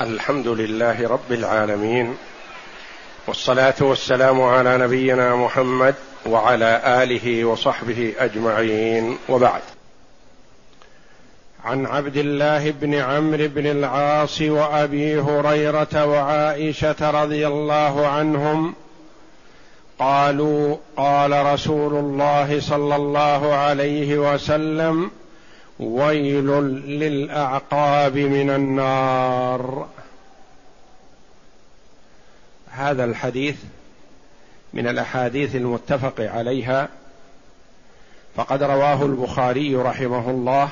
الحمد 0.00 0.48
لله 0.48 1.08
رب 1.08 1.32
العالمين 1.32 2.16
والصلاة 3.26 3.74
والسلام 3.80 4.42
على 4.42 4.78
نبينا 4.78 5.36
محمد 5.36 5.94
وعلى 6.26 6.80
آله 7.02 7.44
وصحبه 7.44 8.14
أجمعين. 8.18 9.18
وبعد. 9.28 9.60
عن 11.64 11.86
عبد 11.86 12.16
الله 12.16 12.70
بن 12.70 12.94
عمرو 12.94 13.48
بن 13.48 13.66
العاص 13.66 14.40
وأبي 14.40 15.20
هريرة 15.20 16.06
وعائشة 16.06 17.10
رضي 17.22 17.46
الله 17.46 18.06
عنهم 18.06 18.74
قالوا 19.98 20.76
قال 20.96 21.46
رسول 21.46 21.94
الله 21.94 22.60
صلى 22.60 22.96
الله 22.96 23.54
عليه 23.54 24.34
وسلم 24.34 25.10
ويل 25.78 26.46
للأعقاب 26.86 28.16
من 28.18 28.50
النار. 28.50 29.88
هذا 32.70 33.04
الحديث 33.04 33.56
من 34.72 34.88
الأحاديث 34.88 35.56
المتفق 35.56 36.20
عليها 36.20 36.88
فقد 38.36 38.62
رواه 38.62 39.04
البخاري 39.04 39.76
رحمه 39.76 40.30
الله 40.30 40.68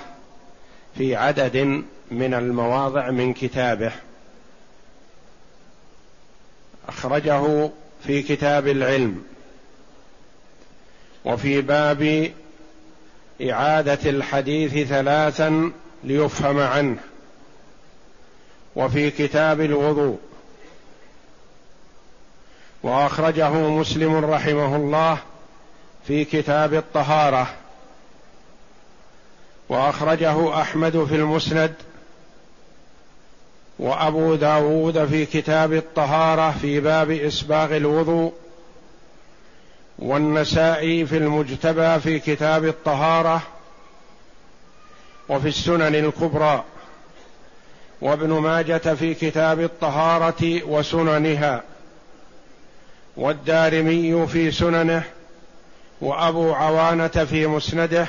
في 0.99 1.17
عدد 1.17 1.84
من 2.11 2.34
المواضع 2.34 3.11
من 3.11 3.33
كتابه. 3.34 3.93
أخرجه 6.89 7.71
في 8.05 8.23
كتاب 8.23 8.69
العلم 8.69 9.25
وفي 11.25 11.61
باب 11.61 12.33
إعادة 13.51 14.11
الحديث 14.11 14.89
ثلاثا 14.89 15.73
ليفهم 16.05 16.59
عنه. 16.59 16.97
وفي 18.77 19.11
كتاب 19.11 19.61
الوضوء. 19.61 20.19
وأخرجه 22.83 23.51
مسلم 23.51 24.25
رحمه 24.25 24.77
الله 24.77 25.19
في 26.06 26.25
كتاب 26.25 26.75
الطهارة. 26.75 27.55
وأخرجه 29.69 30.61
أحمد 30.61 31.05
في 31.05 31.15
المسند. 31.15 31.75
وأبو 33.78 34.34
داود 34.34 35.05
في 35.05 35.27
كتاب 35.27 35.73
الطهارة 35.73 36.55
في 36.62 36.81
باب 36.81 37.11
إسباغ 37.11 37.77
الوضوء. 37.77 38.42
والنسائي 40.03 41.06
في 41.06 41.17
المجتبى 41.17 42.00
في 42.00 42.19
كتاب 42.19 42.64
الطهارة 42.64 43.42
وفي 45.28 45.48
السنن 45.48 45.94
الكبرى 45.94 46.64
وابن 48.00 48.31
ماجة 48.31 48.94
في 48.94 49.14
كتاب 49.14 49.61
الطهارة 49.61 50.62
وسننها 50.64 51.62
والدارمي 53.17 54.27
في 54.27 54.50
سننه 54.50 55.03
وأبو 56.00 56.53
عوانة 56.53 57.09
في 57.09 57.47
مسنده 57.47 58.06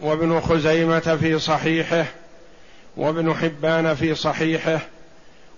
وابن 0.00 0.40
خزيمة 0.40 1.18
في 1.20 1.38
صحيحه 1.38 2.04
وابن 2.96 3.34
حبان 3.34 3.94
في 3.94 4.14
صحيحه 4.14 4.80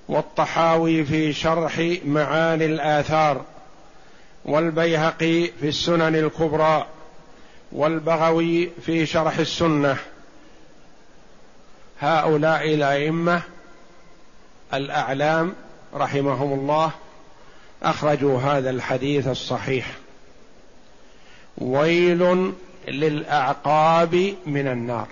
والطحاوي 0.08 1.04
في 1.04 1.32
شرح 1.32 1.82
معاني 2.04 2.66
الآثار. 2.66 3.44
والبيهقي 4.44 5.46
في 5.60 5.68
السنن 5.68 6.16
الكبرى 6.16 6.86
والبغوي 7.72 8.70
في 8.86 9.06
شرح 9.06 9.38
السنة. 9.38 9.96
هؤلاء 12.00 12.74
الأئمة 12.74 13.42
الأعلام 14.74 15.54
رحمهم 15.94 16.52
الله 16.52 16.90
أخرجوا 17.82 18.40
هذا 18.40 18.70
الحديث 18.70 19.28
الصحيح. 19.28 19.96
ويل 21.58 22.52
للأعقاب 22.88 24.34
من 24.46 24.68
النار. 24.68 25.08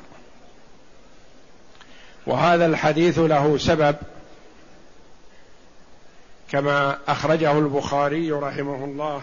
وهذا 2.27 2.67
الحديث 2.67 3.19
له 3.19 3.59
سبب 3.59 3.97
كما 6.51 6.99
أخرجه 7.09 7.59
البخاري 7.59 8.33
رحمه 8.33 8.85
الله. 8.85 9.23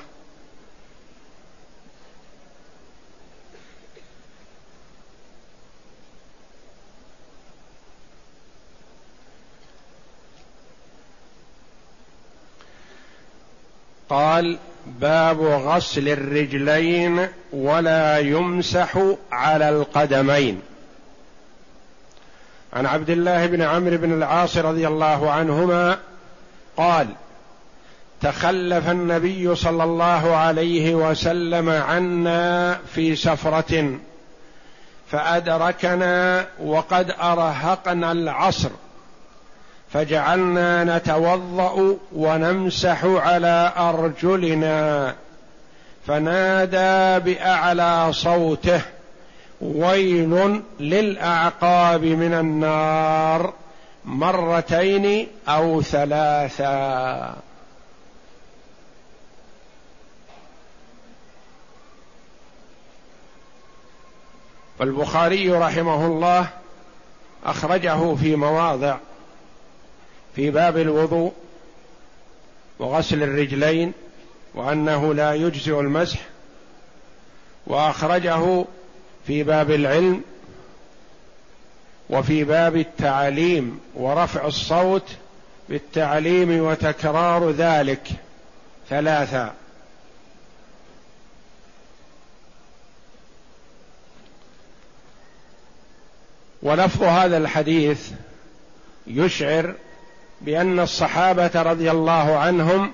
قال 14.10 14.58
باب 14.86 15.42
غسل 15.42 16.10
الرجلين 16.10 17.28
ولا 17.54 18.20
يمسح 18.20 18.98
على 19.32 19.70
القدمين. 19.70 20.62
عن 22.74 22.86
عبد 22.86 23.10
الله 23.10 23.46
بن 23.46 23.62
عمرو 23.62 23.98
بن 23.98 24.14
العاص 24.14 24.58
رضي 24.58 24.88
الله 24.88 25.32
عنهما 25.32 26.00
قال 26.78 27.08
تخلف 28.22 28.90
النبي 28.90 29.56
صلى 29.56 29.84
الله 29.84 30.36
عليه 30.36 30.96
وسلم 30.96 31.70
عنا 31.70 32.80
في 32.94 33.16
سفرة 33.16 34.00
فأدركنا 35.12 36.46
وقد 36.64 37.12
أرهقنا 37.22 38.12
العصر 38.12 38.70
فجعلنا 39.94 40.98
نتوضأ 40.98 41.98
ونمسح 42.16 43.06
على 43.06 43.72
أرجلنا 43.78 45.16
فنادى 46.08 47.34
بأعلى 47.34 48.14
صوته 48.14 48.82
ويل 49.62 50.62
للأعقاب 50.80 52.04
من 52.04 52.34
النار. 52.34 53.54
مرتين 54.06 55.28
أو 55.48 55.82
ثلاثا 55.82 57.36
والبخاري 64.80 65.52
رحمه 65.52 66.06
الله 66.06 66.48
أخرجه 67.46 68.16
في 68.16 68.36
مواضع 68.36 68.98
في 70.36 70.52
باب 70.52 70.78
الوضوء 70.78 71.34
وغسل 72.80 73.24
الرجلين 73.24 73.94
وأنه 74.56 75.14
لا 75.14 75.34
يجزئ 75.34 75.80
المسح 75.80 76.20
وأخرجه 77.68 78.66
في 79.28 79.44
باب 79.44 79.72
العلم 79.72 80.22
وفي 82.10 82.44
باب 82.44 82.76
التعليم 82.76 83.80
ورفع 83.96 84.46
الصوت 84.46 85.12
بالتعليم 85.70 86.64
وتكرار 86.64 87.52
ذلك. 87.52 88.08
ثلاثا 88.90 89.54
ولفظ 96.62 97.04
هذا 97.04 97.38
الحديث 97.38 98.12
يشعر 99.08 99.74
بأن 100.42 100.80
الصحابة 100.80 101.62
رضي 101.62 101.92
الله 101.92 102.38
عنهم 102.38 102.92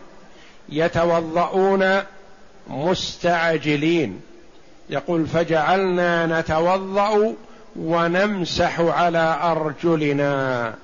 يتوضؤون 0.69 2.01
مستعجلين. 2.67 4.21
يقول 4.89 5.27
فجعلنا 5.27 6.39
نتوضأ 6.39 7.33
ونمسح 7.79 8.79
على 8.79 9.39
أرجلنا. 9.43 10.75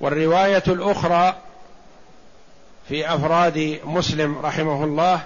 والرواية 0.00 0.62
الأخرى 0.66 1.36
في 2.88 3.14
أفراد 3.14 3.78
مسلم 3.84 4.38
رحمه 4.38 4.84
الله 4.84 5.20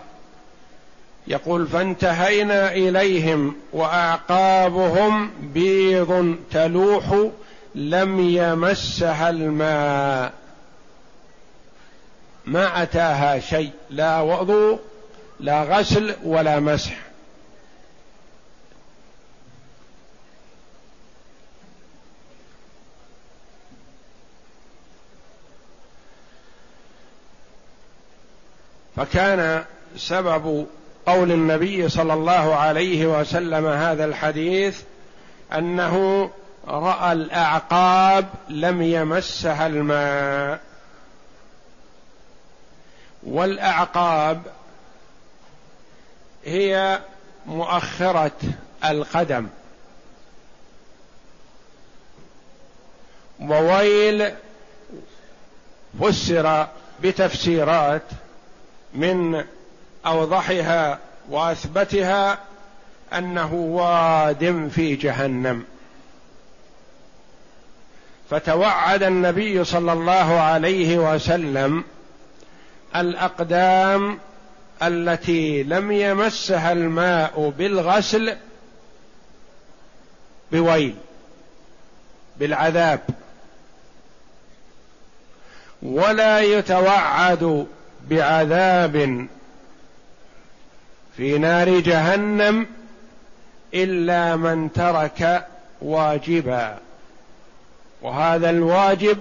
يقول 1.26 1.66
فانتهينا 1.66 2.72
إليهم 2.72 3.56
وأعقابهم 3.72 5.30
بيض 5.40 6.36
تلوح 6.50 7.28
لم 7.74 8.20
يمسها 8.20 9.30
الماء. 9.30 10.32
ما 12.46 12.82
أتاها 12.82 13.40
شيء. 13.40 13.70
لا 13.90 14.20
وضوء 14.20 14.80
لا 15.40 15.62
غسل 15.62 16.16
ولا 16.24 16.60
مسح. 16.60 16.96
فكان 28.96 29.64
سبب 29.96 30.66
قول 31.06 31.32
النبي 31.32 31.88
صلى 31.88 32.14
الله 32.14 32.54
عليه 32.54 33.06
وسلم 33.20 33.66
هذا 33.66 34.04
الحديث 34.04 34.82
أنه 35.52 36.30
رأى 36.68 37.12
الأعقاب 37.12 38.28
لم 38.48 38.82
يمسها 38.82 39.66
الماء. 39.66 40.60
والأعقاب 43.22 44.42
هي 46.46 47.00
مؤخرة 47.46 48.32
القدم. 48.84 49.46
وويل 53.40 54.32
فسر 56.00 56.66
بتفسيرات 57.02 58.02
من 58.94 59.44
أوضحها 60.06 60.98
وأثبتها 61.28 62.38
أنه 63.12 63.54
واد 63.54 64.70
في 64.74 64.96
جهنم. 64.96 65.64
فتوعد 68.30 69.02
النبي 69.02 69.64
صلى 69.64 69.92
الله 69.92 70.40
عليه 70.40 71.14
وسلم 71.14 71.84
الأقدام 72.96 74.18
التي 74.82 75.62
لم 75.62 75.92
يمسها 75.92 76.72
الماء 76.72 77.52
بالغسل 77.58 78.36
بويل 80.52 80.94
بالعذاب. 82.36 83.00
ولا 85.82 86.40
يتوعد 86.40 87.66
بعذاب 88.08 89.26
في 91.16 91.38
نار 91.38 91.80
جهنم 91.80 92.66
إلا 93.74 94.36
من 94.36 94.72
ترك 94.72 95.46
واجبا. 95.82 96.78
وهذا 98.02 98.50
الواجب 98.50 99.18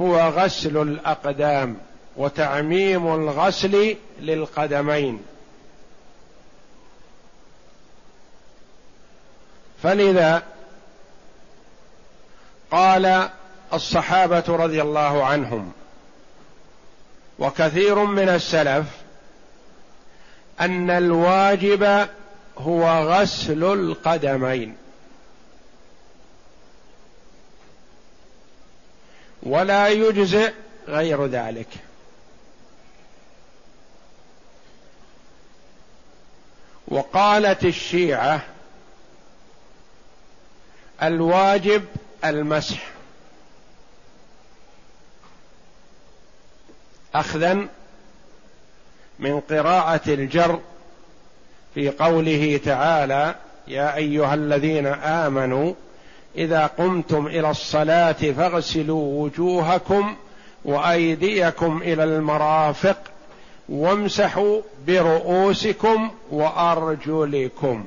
هو 0.00 0.28
غسل 0.28 0.82
الأقدام. 0.82 1.76
وتعميم 2.16 3.14
الغسل 3.14 3.96
للقدمين. 4.20 5.22
فلذا 9.82 10.42
قال 12.70 13.28
الصحابة 13.72 14.44
رضي 14.48 14.82
الله 14.82 15.24
عنهم 15.24 15.72
وكثير 17.38 18.04
من 18.04 18.28
السلف 18.28 18.86
أن 20.60 20.90
الواجب 20.90 22.08
هو 22.58 22.88
غسل 22.88 23.64
القدمين. 23.64 24.76
ولا 29.42 29.88
يجزئ 29.88 30.52
غير 30.88 31.26
ذلك. 31.26 31.68
وقالت 36.88 37.64
الشيعة 37.64 38.40
الواجب 41.02 41.84
المسح. 42.24 42.86
اخذا 47.14 47.68
من 49.18 49.40
قراءة 49.40 50.00
الجر 50.08 50.60
في 51.74 51.90
قوله 51.90 52.60
تعالى 52.64 53.34
يا 53.68 53.96
أيها 53.96 54.34
الذين 54.34 54.86
آمنوا 54.86 55.74
إذا 56.36 56.66
قمتم 56.66 57.26
إلى 57.26 57.50
الصلاة 57.50 58.12
فاغسلوا 58.12 59.22
وجوهكم 59.24 60.16
وأيديكم 60.64 61.82
إلى 61.82 62.04
المرافق 62.04 62.98
وامسحوا 63.68 64.60
برؤوسكم 64.86 66.10
وأرجلكم. 66.30 67.84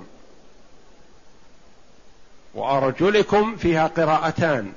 وأرجلكم 2.56 3.56
فيها 3.56 3.88
قراءتان. 3.88 4.74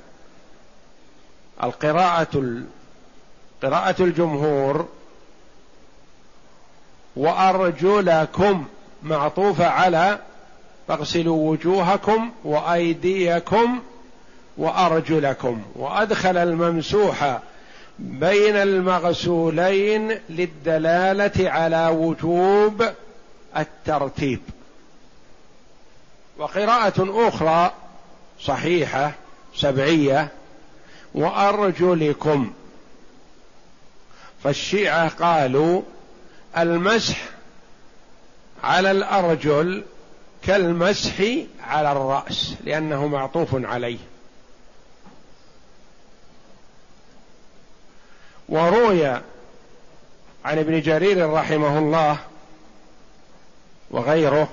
القراءة 1.63 2.63
قراءة 3.63 4.03
الجمهور 4.03 4.89
وأرجلكم 7.17 8.67
معطوفة 9.03 9.67
على 9.67 10.19
فاغسلوا 10.89 11.51
وجوهكم 11.51 12.31
وأيديكم 12.45 13.83
وأرجلكم. 14.59 15.63
وأدخل 15.77 16.37
الممسوح 16.37 17.39
بين 17.99 18.57
المغسولين 18.57 20.19
للدلالة 20.29 21.51
على 21.51 21.89
وجوب 21.89 22.85
الترتيب. 23.57 24.41
وقراءة 26.39 27.29
أخرى 27.29 27.75
صحيحة 28.41 29.13
سبعية 29.55 30.29
وأرجلكم. 31.15 32.53
فالشيعة 34.45 35.09
قالوا 35.09 35.83
المسح 36.59 37.25
على 38.63 38.91
الأرجل 38.91 39.85
كالمسح 40.43 41.25
على 41.65 41.93
الرأس 41.93 42.55
لأنه 42.65 43.07
معطوف 43.07 43.49
عليه. 43.55 43.99
وروي 48.49 49.07
عن 50.45 50.59
ابن 50.59 50.81
جرير 50.81 51.31
رحمه 51.31 51.79
الله 51.79 52.19
وغيره 53.91 54.49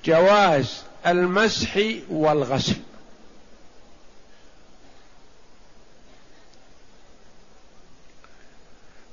بجواز 0.00 0.82
المسح 1.06 1.80
والغسل. 2.10 2.76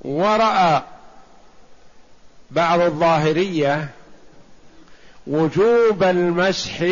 وراى 0.01 0.83
بعض 2.51 2.79
الظاهرية 2.79 3.89
وجوب 5.27 6.03
المسح 6.03 6.85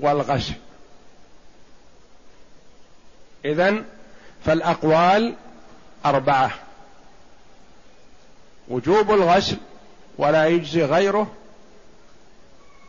والغسل. 0.00 0.54
إذن 3.44 3.84
فالأقوال 4.44 5.34
أربعة. 6.06 6.50
وجوب 8.68 9.10
الغسل 9.10 9.56
ولا 10.18 10.46
يجزي 10.46 10.84
غيره. 10.84 11.32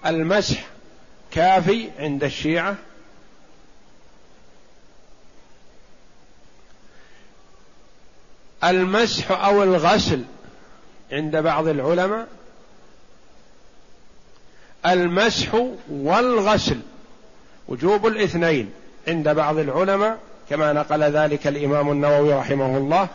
المسح 0.06 0.66
كافي 1.32 1.90
عند 2.00 2.24
الشيعة. 2.24 2.76
المسح 8.64 9.32
أو 9.32 9.64
الغسل 9.64 10.24
عند 11.12 11.36
بعض 11.38 11.68
العلماء. 11.68 12.28
المسح 14.86 15.72
والغسل 15.90 16.80
وجوب 17.68 18.08
الاثنين 18.08 18.72
عند 19.08 19.30
بعض 19.30 19.58
العلماء. 19.58 20.20
كما 20.50 20.74
نقل 20.74 21.04
ذلك 21.04 21.48
الإمام 21.48 21.92
النووي 21.92 22.34
رحمه 22.34 22.78
الله. 22.78 23.08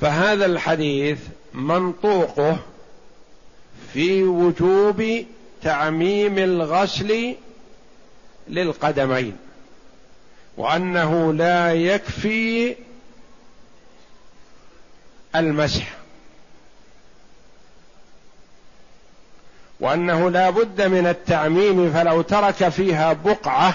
فهذا 0.00 0.46
الحديث 0.46 1.18
منطوقه 1.54 2.58
في 3.92 4.22
وجوب 4.22 5.24
تعميم 5.62 6.38
الغسل 6.38 7.36
للقدمين 8.48 9.36
وأنه 10.56 11.32
لا 11.32 11.72
يكفي 11.72 12.76
المسح. 15.36 15.95
وأنه 19.80 20.30
لا 20.30 20.50
بد 20.50 20.82
من 20.82 21.06
التعميم 21.06 21.92
فلو 21.92 22.22
ترك 22.22 22.68
فيها 22.68 23.12
بقعة 23.12 23.74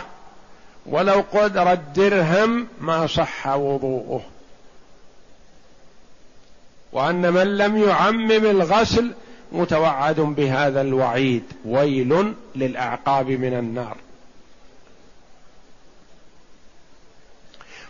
ولو 0.86 1.24
قدر 1.34 1.72
الدرهم 1.72 2.68
ما 2.82 3.08
صح 3.08 3.48
وضوءه. 3.48 4.22
وأن 6.92 7.34
من 7.34 7.58
لم 7.58 7.78
يعمم 7.78 8.32
الغسل 8.32 9.12
متوعد 9.52 10.20
بهذا 10.20 10.82
الوعيد. 10.82 11.44
ويل 11.66 12.34
للأعقاب 12.56 13.30
من 13.30 13.54
النار. 13.54 13.98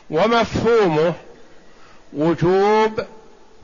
ومفهومه 0.10 1.14
وجوب 2.14 3.00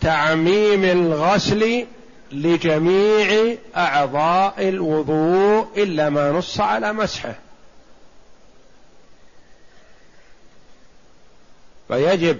تعميم 0.01 0.83
الغسل 0.83 1.85
لجميع 2.31 3.55
أعضاء 3.75 4.69
الوضوء 4.69 5.67
إلا 5.77 6.09
ما 6.09 6.31
نص 6.31 6.59
على 6.59 6.93
مسحه. 6.93 7.35
فيجب 11.87 12.37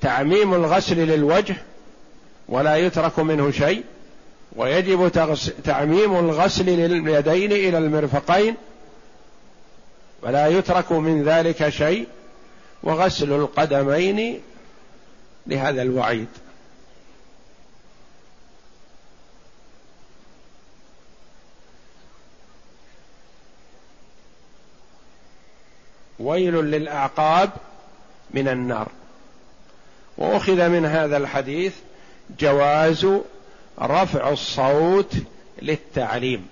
تعميم 0.00 0.54
الغسل 0.54 0.96
للوجه 0.96 1.56
ولا 2.48 2.76
يترك 2.76 3.18
منه 3.18 3.50
شيء 3.50 3.84
ويجب 4.56 5.12
تعميم 5.64 6.14
الغسل 6.16 6.66
لليدين 6.66 7.52
إلى 7.52 7.78
المرفقين 7.78 8.54
ولا 10.22 10.46
يترك 10.46 10.92
من 10.92 11.22
ذلك 11.24 11.68
شيء 11.68 12.06
وغسل 12.82 13.32
القدمين 13.32 14.40
لهذا 15.46 15.82
الوعيد. 15.82 16.28
ويل 26.18 26.54
للأعقاب 26.54 27.50
من 28.30 28.48
النار. 28.48 28.88
وأخذ 30.18 30.68
من 30.68 30.86
هذا 30.86 31.16
الحديث 31.16 31.74
جواز 32.38 33.06
رفع 33.80 34.30
الصوت 34.30 35.14
للتعليم. 35.62 36.46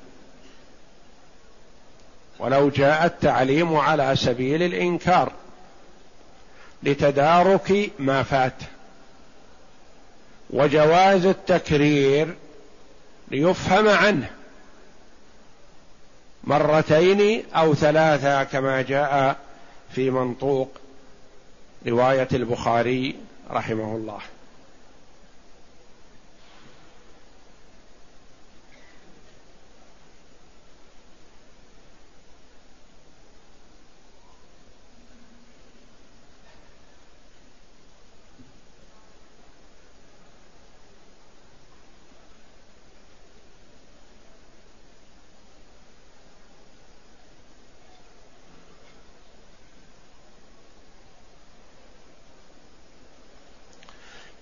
ولو 2.39 2.69
جاء 2.69 3.05
التعليم 3.05 3.77
على 3.77 4.17
سبيل 4.17 4.63
الإنكار 4.63 5.33
لتدارك 6.83 7.91
ما 7.99 8.23
فات. 8.23 8.63
وجواز 10.51 11.27
التكرير 11.27 12.35
ليفهم 13.31 13.89
عنه 13.89 14.31
مرتين 16.45 17.45
أو 17.55 17.75
ثلاثة 17.75 18.45
كما 18.45 18.83
جاء 18.83 19.37
في 19.95 20.11
منطوق 20.11 20.69
رواية 21.87 22.29
البخاري 22.33 23.17
رحمه 23.51 23.97
الله. 23.97 24.19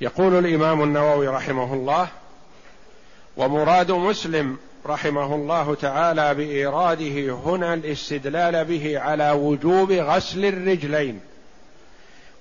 يقول 0.00 0.46
الإمام 0.46 0.82
النووي 0.82 1.28
رحمه 1.28 1.74
الله 1.74 2.08
ومراد 3.36 3.92
مسلم 3.92 4.58
رحمه 4.86 5.34
الله 5.34 5.74
تعالى 5.74 6.34
بإيراده 6.34 7.32
هنا 7.34 7.74
الاستدلال 7.74 8.64
به 8.64 8.98
على 8.98 9.30
وجوب 9.30 9.92
غسل 9.92 10.44
الرجلين 10.44 11.20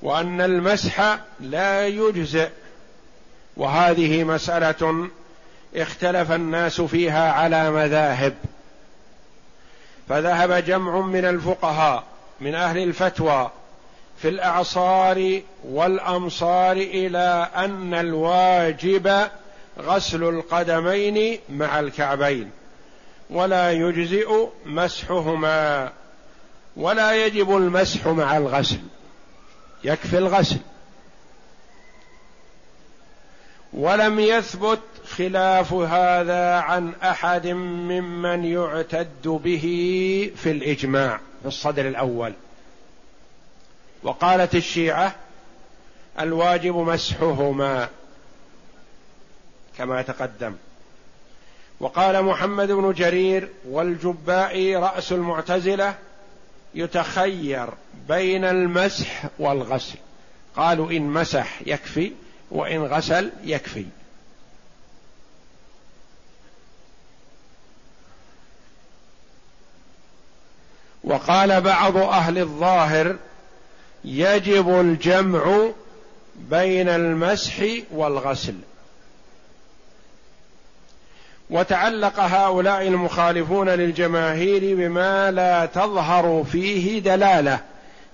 وأن 0.02 0.42
المسح 0.42 1.20
لا 1.40 1.88
يجزئ 1.88 2.50
وهذه 3.58 4.24
مسألة 4.24 5.10
اختلف 5.76 6.32
الناس 6.32 6.82
فيها 6.82 7.32
على 7.32 7.72
مذاهب. 7.72 8.34
فذهب 10.10 10.52
جمع 10.52 11.00
من 11.00 11.26
الفقهاء 11.26 12.04
من 12.42 12.56
أهل 12.56 12.78
الفتوى 12.78 13.52
في 14.22 14.30
الأعصار 14.30 15.42
والأمصار 15.64 16.78
إلى 16.78 17.50
أن 17.56 17.94
الواجب 17.94 19.30
غسل 19.80 20.24
القدمين 20.24 21.40
مع 21.50 21.80
الكعبين 21.80 22.52
ولا 23.30 23.72
يجزئ 23.72 24.48
مسحهما 24.66 25.92
ولا 26.78 27.26
يجب 27.26 27.58
المسح 27.58 28.08
مع 28.08 28.38
الغسل 28.38 28.80
يكفي 29.84 30.18
الغسل. 30.18 30.58
ولم 33.74 34.20
يثبت 34.20 34.80
خلاف 35.08 35.74
هذا 35.74 36.56
عن 36.56 36.94
أحد 37.04 37.48
ممن 37.48 38.46
يعتد 38.46 39.28
به 39.28 39.66
في 40.36 40.52
الإجماع 40.52 41.20
في 41.42 41.48
الصدر 41.48 41.88
الأول. 41.88 42.34
وقالت 44.04 44.56
الشيعة 44.56 45.16
الواجب 46.20 46.76
مسحهما 46.76 47.90
كما 49.78 50.02
تقدم. 50.02 50.56
وقال 51.80 52.26
محمد 52.26 52.72
بن 52.72 52.94
جرير 52.94 53.50
والجبائي 53.68 54.76
رأس 54.76 55.12
المعتزلة 55.12 55.96
يتخير 56.76 57.70
بين 58.08 58.46
المسح 58.46 59.26
والغسل. 59.40 59.98
قالوا 60.56 60.92
إن 60.92 61.02
مسح 61.02 61.62
يكفي 61.66 62.12
وإن 62.52 62.84
غسل 62.84 63.32
يكفي. 63.44 63.86
وقال 71.04 71.62
بعض 71.62 71.98
أهل 71.98 72.38
الظاهر 72.38 73.16
يجب 74.06 74.70
الجمع 74.70 75.70
بين 76.36 76.90
المسح 76.90 77.64
والغسل. 77.92 78.56
وتعلق 81.50 82.20
هؤلاء 82.20 82.88
المخالفون 82.88 83.70
للجماهير 83.70 84.76
بما 84.76 85.32
لا 85.32 85.66
تظهر 85.66 86.46
فيه 86.52 87.00
دلالة. 87.00 87.60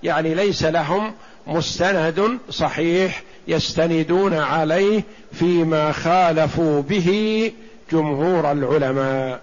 يعني 0.02 0.34
ليس 0.34 0.62
لهم 0.62 1.14
مستند 1.46 2.38
صحيح 2.50 3.22
يستندون 3.48 4.34
عليه 4.34 5.02
فيما 5.32 5.92
خالفوا 5.92 6.82
به 6.82 7.52
جمهور 7.92 8.52
العلماء. 8.52 9.40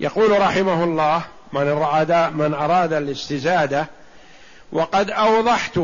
يقول 0.00 0.40
رحمه 0.40 0.84
الله 0.84 1.22
من 1.52 1.68
أراد 1.68 2.12
من 2.34 2.54
أراد 2.54 2.92
الاستزادة 2.92 3.86
وقد 4.72 5.10
أوضحت 5.10 5.80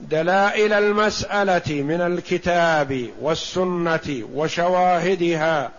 دلائل 0.00 0.72
المسألة 0.72 1.82
من 1.82 2.00
الكتاب 2.00 3.08
والسنة 3.20 4.22
وشواهدها 4.34 5.70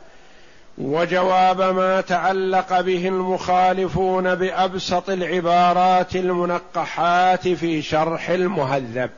وجواب 0.78 1.62
ما 1.62 2.02
تعلق 2.02 2.82
به 2.82 3.08
المخالفون 3.08 4.36
بأبسط 4.36 5.10
العبارات 5.10 6.16
المنقحات 6.16 7.48
في 7.48 7.82
شرح 7.82 8.30
المهذب. 8.30 9.10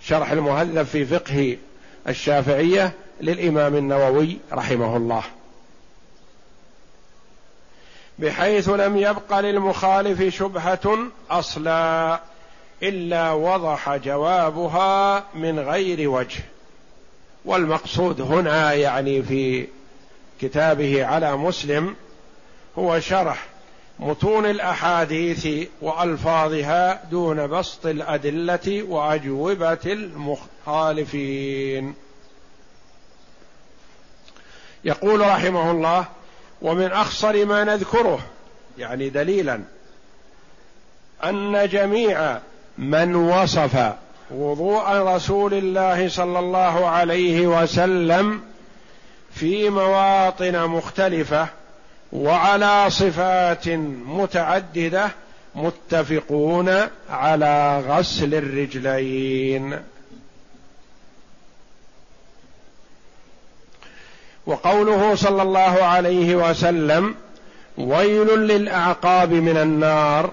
شرح 0.00 0.30
المهذب 0.30 0.82
في 0.82 1.04
فقه 1.04 1.56
الشافعية 2.08 2.92
للإمام 3.20 3.76
النووي 3.76 4.38
رحمه 4.52 4.96
الله. 4.96 5.22
بحيث 8.18 8.68
لم 8.68 8.96
يبق 8.96 9.38
للمخالف 9.38 10.34
شبهة 10.34 10.98
أصلا 11.30 12.20
إلا 12.82 13.32
وضح 13.32 13.96
جوابها 13.96 15.24
من 15.34 15.58
غير 15.58 16.10
وجه. 16.10 16.40
والمقصود 17.44 18.20
هنا 18.20 18.72
يعني 18.72 19.22
في 19.22 19.66
كتابه 20.40 21.04
على 21.06 21.36
مسلم 21.36 21.96
هو 22.78 23.00
شرح 23.00 23.46
متون 23.98 24.46
الأحاديث 24.46 25.68
وألفاظها 25.82 27.04
دون 27.10 27.46
بسط 27.46 27.86
الأدلة 27.86 28.82
وأجوبة 28.82 29.78
المخالفين. 30.66 31.94
يقول 34.84 35.20
رحمه 35.20 35.70
الله 35.70 36.06
ومن 36.62 36.92
أخصر 36.92 37.44
ما 37.44 37.64
نذكره 37.64 38.18
يعني 38.78 39.08
دليلا 39.08 39.60
أن 41.24 41.68
جميع 41.68 42.38
من 42.78 43.14
وصف 43.14 43.92
وضوء 44.30 44.88
رسول 44.88 45.54
الله 45.54 46.08
صلى 46.08 46.38
الله 46.38 46.86
عليه 46.88 47.46
وسلم 47.46 48.40
في 49.34 49.70
مواطن 49.70 50.66
مختلفة 50.66 51.48
وعلى 52.12 52.90
صفات 52.90 53.68
متعددة 54.06 55.10
متفقون 55.54 56.74
على 57.10 57.82
غسل 57.88 58.34
الرجلين. 58.34 59.82
وقوله 64.46 65.14
صلى 65.14 65.42
الله 65.42 65.84
عليه 65.84 66.36
وسلم 66.36 67.14
ويل 67.78 68.26
للأعقاب 68.26 69.32
من 69.32 69.56
النار 69.56 70.30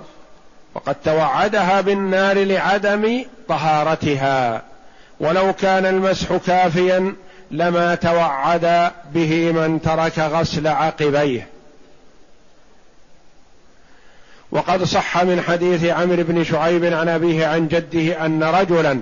وقد 0.75 0.95
توعدها 1.05 1.81
بالنار 1.81 2.43
لعدم 2.43 3.25
طهارتها 3.47 4.61
ولو 5.19 5.53
كان 5.53 5.85
المسح 5.85 6.35
كافيا 6.35 7.15
لما 7.51 7.95
توعد 7.95 8.91
به 9.13 9.51
من 9.51 9.81
ترك 9.81 10.19
غسل 10.19 10.67
عقبيه. 10.67 11.47
وقد 14.51 14.83
صح 14.83 15.23
من 15.23 15.41
حديث 15.41 15.85
عمرو 15.85 16.23
بن 16.23 16.43
شعيب 16.43 16.85
عن 16.85 17.09
أبيه 17.09 17.47
عن 17.47 17.67
جده 17.67 18.25
أن 18.25 18.43
رجلا 18.43 18.99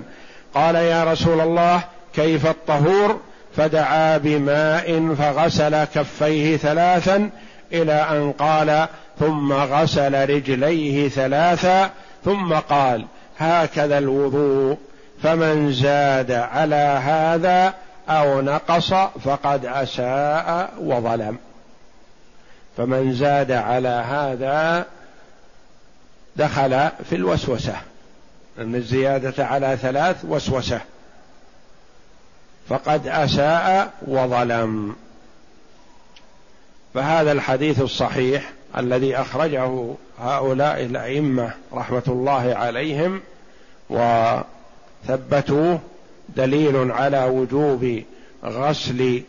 قال 0.53 0.75
يا 0.75 1.03
رسول 1.03 1.41
الله 1.41 1.82
كيف 2.15 2.46
الطهور؟ 2.48 3.20
فدعا 3.58 4.17
بماء 4.17 5.15
فغسل 5.15 5.84
كفيه 5.84 6.58
ثلاثا 6.58 7.29
إلى 7.74 7.93
أن 7.93 8.31
قال 8.31 8.88
ثم 9.20 9.53
غسل 9.53 10.29
رجليه 10.29 11.10
ثلاثا 11.10 11.89
ثم 12.25 12.53
قال 12.53 13.05
هكذا 13.39 13.98
الوضوء 13.98 14.77
فمن 15.24 15.74
زاد 15.74 16.31
على 16.31 17.01
هذا 17.05 17.74
أو 18.10 18.41
نقص 18.41 18.93
فقد 19.24 19.65
أساء 19.65 20.74
وظلم. 20.79 21.38
فمن 22.77 23.13
زاد 23.13 23.51
على 23.51 23.88
هذا 23.88 24.86
دخل 26.36 26.89
في 27.10 27.15
الوسوسة 27.15 27.75
أن 28.60 28.75
الزيادة 28.75 29.46
على 29.46 29.77
ثلاث 29.81 30.25
وسوسة. 30.25 30.81
فقد 32.72 33.08
أساء 33.08 33.94
وظلم. 34.08 34.96
فهذا 36.94 37.32
الحديث 37.32 37.82
الصحيح 37.82 38.51
الذي 38.78 39.16
أخرجه 39.16 39.94
هؤلاء 40.20 40.84
الأئمة 40.84 41.54
رحمة 41.74 42.04
الله 42.08 42.56
عليهم 42.56 43.22
وثبتوه 43.90 45.80
دليل 46.30 46.92
على 46.92 47.25
وجوب 47.25 48.04
غسل 48.46 49.24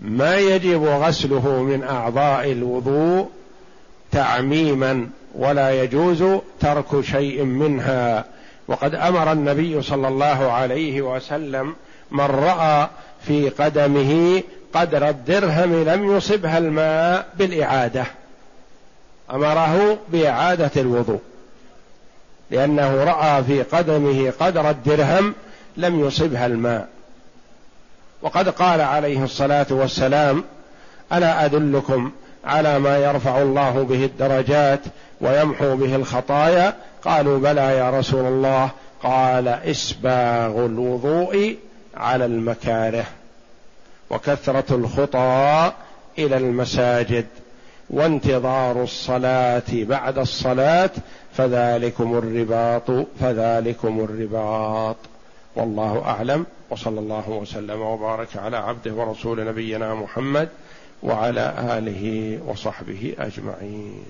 ما 0.00 0.36
يجب 0.36 0.82
غسله 0.82 1.62
من 1.62 1.82
أعضاء 1.82 2.52
الوضوء 2.52 3.30
تعميما 4.12 5.06
ولا 5.34 5.82
يجوز 5.82 6.24
ترك 6.60 7.00
شيء 7.00 7.42
منها. 7.42 8.24
وقد 8.68 8.94
أمر 8.94 9.32
النبي 9.32 9.82
صلى 9.82 10.08
الله 10.08 10.52
عليه 10.52 11.02
وسلم 11.02 11.74
من 12.10 12.20
رأى 12.20 12.88
في 13.26 13.48
قدمه 13.48 14.42
قدر 14.74 15.08
الدرهم 15.08 15.84
لم 15.84 16.16
يصبها 16.16 16.58
الماء 16.58 17.26
بالإعادة. 17.34 18.04
أمره 19.30 19.98
بإعادة 20.08 20.70
الوضوء. 20.76 21.20
لأنه 22.50 23.04
رأى 23.04 23.44
في 23.44 23.62
قدمه 23.62 24.32
قدر 24.40 24.70
الدرهم 24.70 25.34
لم 25.76 26.06
يصبها 26.06 26.46
الماء. 26.46 26.88
وقد 28.22 28.48
قال 28.48 28.80
عليه 28.80 29.24
الصلاة 29.24 29.66
والسلام 29.70 30.44
ألا 31.12 31.44
أدلكم 31.44 32.12
على 32.44 32.78
ما 32.78 32.98
يرفع 32.98 33.42
الله 33.42 33.82
به 33.82 34.04
الدرجات 34.04 34.80
ويمحو 35.20 35.76
به 35.76 35.96
الخطايا؟ 35.96 36.74
قالوا 37.04 37.38
بلى 37.38 37.76
يا 37.76 37.90
رسول 37.90 38.26
الله. 38.26 38.70
قال 39.02 39.48
إسباغ 39.48 40.66
الوضوء 40.66 41.56
على 41.98 42.24
المكاره 42.24 43.04
وكثرة 44.10 44.74
الخطى 44.74 45.72
إلى 46.18 46.36
المساجد 46.36 47.26
وانتظار 47.90 48.82
الصلاة 48.82 49.62
بعد 49.70 50.18
الصلاة 50.18 50.90
فذلكم 51.34 52.18
الرباط 52.18 53.06
فذلكم 53.20 54.00
الرباط. 54.00 54.96
والله 55.56 56.02
أعلم 56.04 56.46
وصلى 56.70 57.00
الله 57.00 57.30
وسلم 57.30 57.80
وبارك 57.80 58.36
على 58.36 58.56
عبده 58.56 58.92
ورسول 58.94 59.46
نبينا 59.46 59.94
محمد 59.94 60.48
وعلى 61.02 61.54
آله 61.78 62.38
وصحبه 62.46 63.14
أجمعين. 63.18 64.04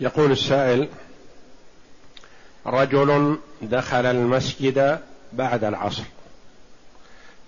يقول 0.00 0.32
السائل 0.32 0.88
رجل 2.66 3.38
دخل 3.62 4.06
المسجد 4.06 5.00
بعد 5.32 5.64
العصر 5.64 6.02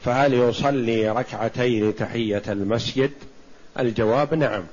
فهل 0.04 0.34
يصلي 0.34 1.10
ركعتين 1.10 1.96
تحية 1.96 2.42
المسجد؟ 2.48 3.10
الجواب 3.78 4.34
نعم. 4.34 4.64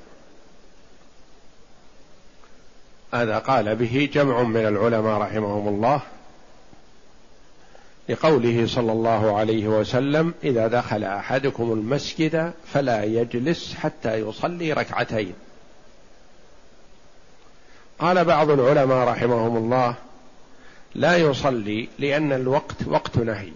هذا 3.12 3.38
قال 3.38 3.76
به 3.76 4.08
جمع 4.12 4.42
من 4.42 4.66
العلماء 4.66 5.18
رحمهم 5.18 5.68
الله 5.68 6.00
لقوله 8.08 8.66
صلى 8.66 8.92
الله 8.92 9.36
عليه 9.36 9.68
وسلم 9.68 10.34
إذا 10.44 10.68
دخل 10.68 11.04
أحدكم 11.04 11.72
المسجد 11.72 12.52
فلا 12.72 13.04
يجلس 13.04 13.74
حتى 13.74 14.14
يصلي 14.14 14.72
ركعتين. 14.72 15.32
قال 17.98 18.24
بعض 18.24 18.50
العلماء 18.50 19.08
رحمهم 19.08 19.56
الله 19.56 19.94
لا 20.94 21.16
يصلي 21.16 21.88
لأن 21.98 22.32
الوقت 22.32 22.76
وقت 22.86 23.18
نهي. 23.18 23.52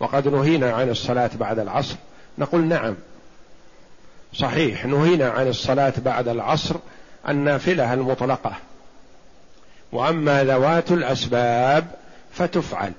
وقد 0.00 0.28
نهينا 0.28 0.72
عن 0.72 0.90
الصلاة 0.90 1.30
بعد 1.34 1.58
العصر. 1.58 1.96
نقول 2.38 2.64
نعم. 2.64 2.94
صحيح 4.34 4.86
نهينا 4.86 5.30
عن 5.30 5.48
الصلاة 5.48 5.92
بعد 6.04 6.28
العصر 6.28 6.76
النافلة 7.28 7.94
المطلقة. 7.94 8.52
وأما 9.92 10.44
ذوات 10.44 10.92
الأسباب 10.92 11.86
فتفعل. 12.32 12.92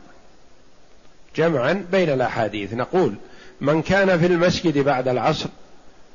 جمعا 1.36 1.86
بين 1.92 2.10
الأحاديث. 2.10 2.74
نقول 2.74 3.16
من 3.62 3.82
كان 3.82 4.20
في 4.20 4.26
المسجد 4.26 4.78
بعد 4.78 5.08
العصر 5.08 5.50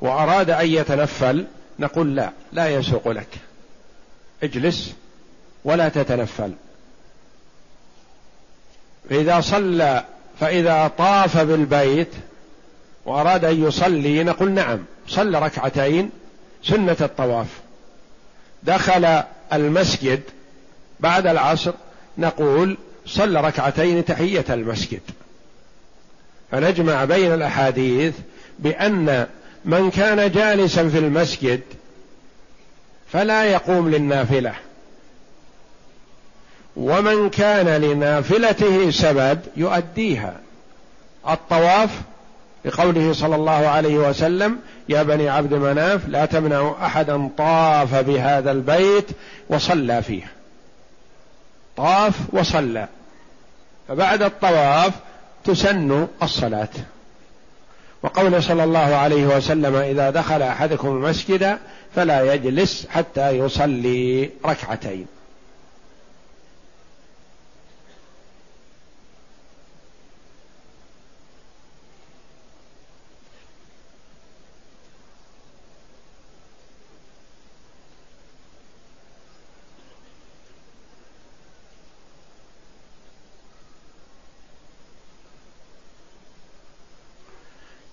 وأراد 0.00 0.50
أن 0.50 0.66
يتنفل 0.66 1.46
نقول 1.78 2.16
لا 2.16 2.30
لا 2.52 2.68
يسوق 2.68 3.08
لك. 3.08 3.28
اجلس 4.42 4.92
ولا 5.64 5.88
تتنفل. 5.88 6.52
فإذا 9.10 9.40
صلى 9.40 10.04
فإذا 10.40 10.88
طاف 10.98 11.38
بالبيت 11.38 12.08
وأراد 13.06 13.44
أن 13.44 13.64
يصلي 13.64 14.24
نقول 14.24 14.50
نعم 14.50 14.84
صلى 15.08 15.38
ركعتين 15.38 16.10
سنة 16.62 16.96
الطواف. 17.00 17.46
دخل 18.62 19.22
المسجد 19.52 20.20
بعد 21.00 21.26
العصر 21.26 21.72
نقول 22.18 22.76
صلى 23.06 23.40
ركعتين 23.40 24.04
تحية 24.04 24.44
المسجد. 24.50 25.00
فنجمع 26.50 27.04
بين 27.04 27.34
الأحاديث 27.34 28.14
بأن 28.58 29.26
من 29.66 29.90
كان 29.90 30.30
جالسا 30.30 30.88
في 30.88 30.98
المسجد 30.98 31.60
فلا 33.12 33.44
يقوم 33.44 33.90
للنافلة. 33.90 34.54
ومن 36.76 37.30
كان 37.30 37.82
لنافلته 37.82 38.90
سبب 38.90 39.40
يؤديها. 39.56 40.36
الطواف 41.28 41.90
لقوله 42.64 43.12
صلى 43.12 43.36
الله 43.36 43.68
عليه 43.68 43.98
وسلم 43.98 44.58
يا 44.88 45.02
بني 45.02 45.28
عبد 45.28 45.54
مناف 45.54 46.08
لا 46.08 46.26
تمنعوا 46.26 46.86
احدا 46.86 47.30
طاف 47.38 47.94
بهذا 47.94 48.50
البيت 48.50 49.06
وصلى 49.48 50.02
فيه. 50.02 50.32
طاف 51.76 52.14
وصلى. 52.32 52.88
فبعد 53.88 54.22
الطواف 54.22 54.92
تسن 55.44 56.06
الصلاة. 56.22 56.68
وقول 58.02 58.42
صلى 58.42 58.64
الله 58.64 58.78
عليه 58.78 59.26
وسلم 59.26 59.74
إذا 59.76 60.10
دخل 60.10 60.42
أحدكم 60.42 60.88
المسجد 60.88 61.58
فلا 61.94 62.34
يجلس 62.34 62.86
حتى 62.90 63.30
يصلي 63.30 64.30
ركعتين. 64.46 65.06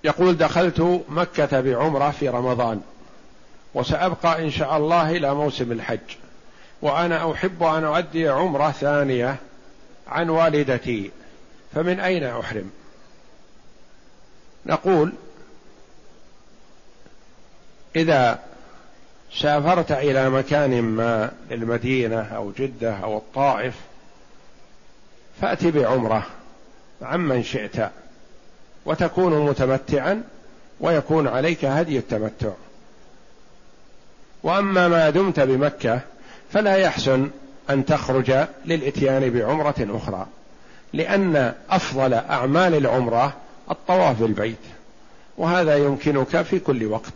يقول 0.03 0.37
دخلت 0.37 1.03
مكة 1.09 1.61
بعمرة 1.61 2.11
في 2.11 2.29
رمضان 2.29 2.81
وسأبقى 3.73 4.43
إن 4.43 4.51
شاء 4.51 4.77
الله 4.77 5.11
إلى 5.11 5.33
موسم 5.33 5.71
الحج 5.71 5.99
وأنا 6.81 7.31
أحب 7.31 7.63
أن 7.63 7.83
أؤدي 7.83 8.29
عمرة 8.29 8.71
ثانية 8.71 9.35
عن 10.07 10.29
والدتي 10.29 11.11
فمن 11.75 11.99
أين 11.99 12.23
أحرم؟ 12.23 12.71
نقول 14.65 15.13
إذا 17.95 18.39
سافرت 19.33 19.91
إلى 19.91 20.29
مكان 20.29 20.81
ما 20.81 21.31
المدينة 21.51 22.21
أو 22.21 22.51
جدة 22.57 22.93
أو 22.93 23.17
الطائف 23.17 23.75
فأتي 25.41 25.71
بعمرة 25.71 26.27
عمن 27.01 27.43
شئت 27.43 27.89
وتكون 28.85 29.45
متمتعا 29.45 30.23
ويكون 30.79 31.27
عليك 31.27 31.65
هدي 31.65 31.97
التمتع. 31.97 32.51
وأما 34.43 34.87
ما 34.87 35.09
دمت 35.09 35.39
بمكة 35.39 35.99
فلا 36.51 36.75
يحسن 36.75 37.29
أن 37.69 37.85
تخرج 37.85 38.33
للإتيان 38.65 39.29
بعمرة 39.29 39.75
أخرى 39.79 40.27
لأن 40.93 41.53
أفضل 41.69 42.13
أعمال 42.13 42.75
العمرة 42.75 43.33
الطواف 43.71 44.21
بالبيت 44.21 44.57
وهذا 45.37 45.77
يمكنك 45.77 46.41
في 46.41 46.59
كل 46.59 46.85
وقت. 46.85 47.13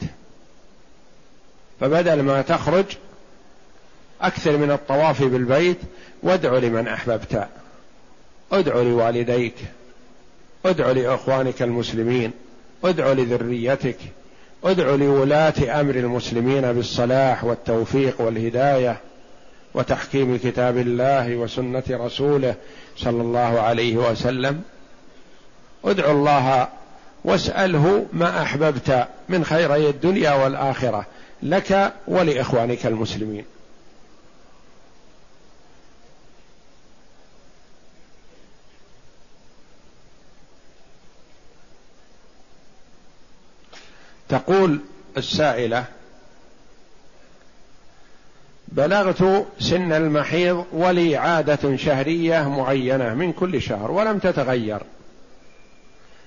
فبدل 1.80 2.22
ما 2.22 2.42
تخرج 2.42 2.86
أكثر 4.22 4.58
من 4.58 4.72
الطواف 4.72 5.24
بالبيت 5.24 5.78
وادع 6.24 6.58
لمن 6.58 6.88
أحببت 6.88 7.48
ادع 8.52 8.76
لوالديك 8.76 9.56
ادع 10.70 10.92
لإخوانك 10.92 11.62
المسلمين 11.62 12.32
ادع 12.84 13.12
لذريتك 13.12 13.98
ادع 14.64 14.96
لولاة 14.96 15.82
أمر 15.82 15.96
المسلمين 15.96 16.74
بالصلاح 16.74 17.44
والتوفيق 17.44 18.22
والهداية 18.22 18.98
وتحكيم 19.74 20.38
كتاب 20.38 20.78
الله 20.78 21.36
وسنة 21.36 21.84
رسوله 21.92 22.56
صلى 22.98 23.22
الله 23.22 23.60
عليه 23.60 23.98
وسلم. 23.98 24.62
ادع 25.86 26.12
الله 26.12 26.68
واسأله 27.24 28.06
ما 28.14 28.42
أحببت 28.42 29.08
من 29.30 29.46
خيري 29.46 29.90
الدنيا 29.90 30.34
والآخرة 30.34 31.06
لك 31.44 31.94
ولإخوانك 32.08 32.86
المسلمين. 32.86 33.46
تقول 44.30 44.80
السائلة 45.18 45.86
بلغت 48.68 49.48
سن 49.60 49.94
المحيض 49.94 50.66
ولي 50.74 51.18
عادة 51.18 51.76
شهرية 51.78 52.50
معينة 52.50 53.14
من 53.14 53.34
كل 53.34 53.62
شهر 53.62 53.92
ولم 53.92 54.20
تتغير. 54.20 54.82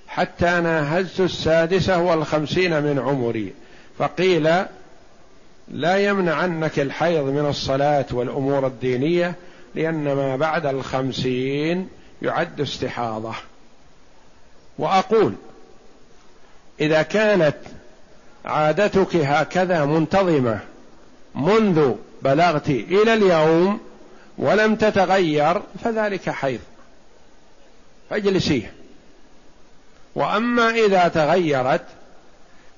حتى 0.07 0.45
ناهزت 0.45 1.19
السادسة 1.19 2.01
والخمسين 2.01 2.83
من 2.83 2.99
عمري 2.99 3.53
فقيل 3.97 4.43
لا 5.67 5.97
يمنعنك 5.97 6.79
الحيض 6.79 7.23
من 7.23 7.45
الصلاة 7.45 8.05
والأمور 8.11 8.67
الدينية 8.67 9.35
لأن 9.75 10.03
ما 10.03 10.35
بعد 10.35 10.65
الخمسين 10.65 11.89
يعد 12.21 12.61
استحاضة. 12.61 13.33
وأقول 14.77 15.33
إذا 16.81 17.01
كانت 17.01 17.55
عادتك 18.45 19.15
هكذا 19.15 19.85
منتظمة 19.85 20.59
منذ 21.35 21.93
بلغت 22.21 22.69
إلى 22.69 23.13
اليوم 23.13 23.79
ولم 24.37 24.75
تتغير 24.75 25.61
فذلك 25.83 26.29
حيض. 26.29 26.59
فاجلسيه. 28.09 28.73
وأما 30.15 30.69
إذا 30.69 31.07
تغيرت 31.07 31.85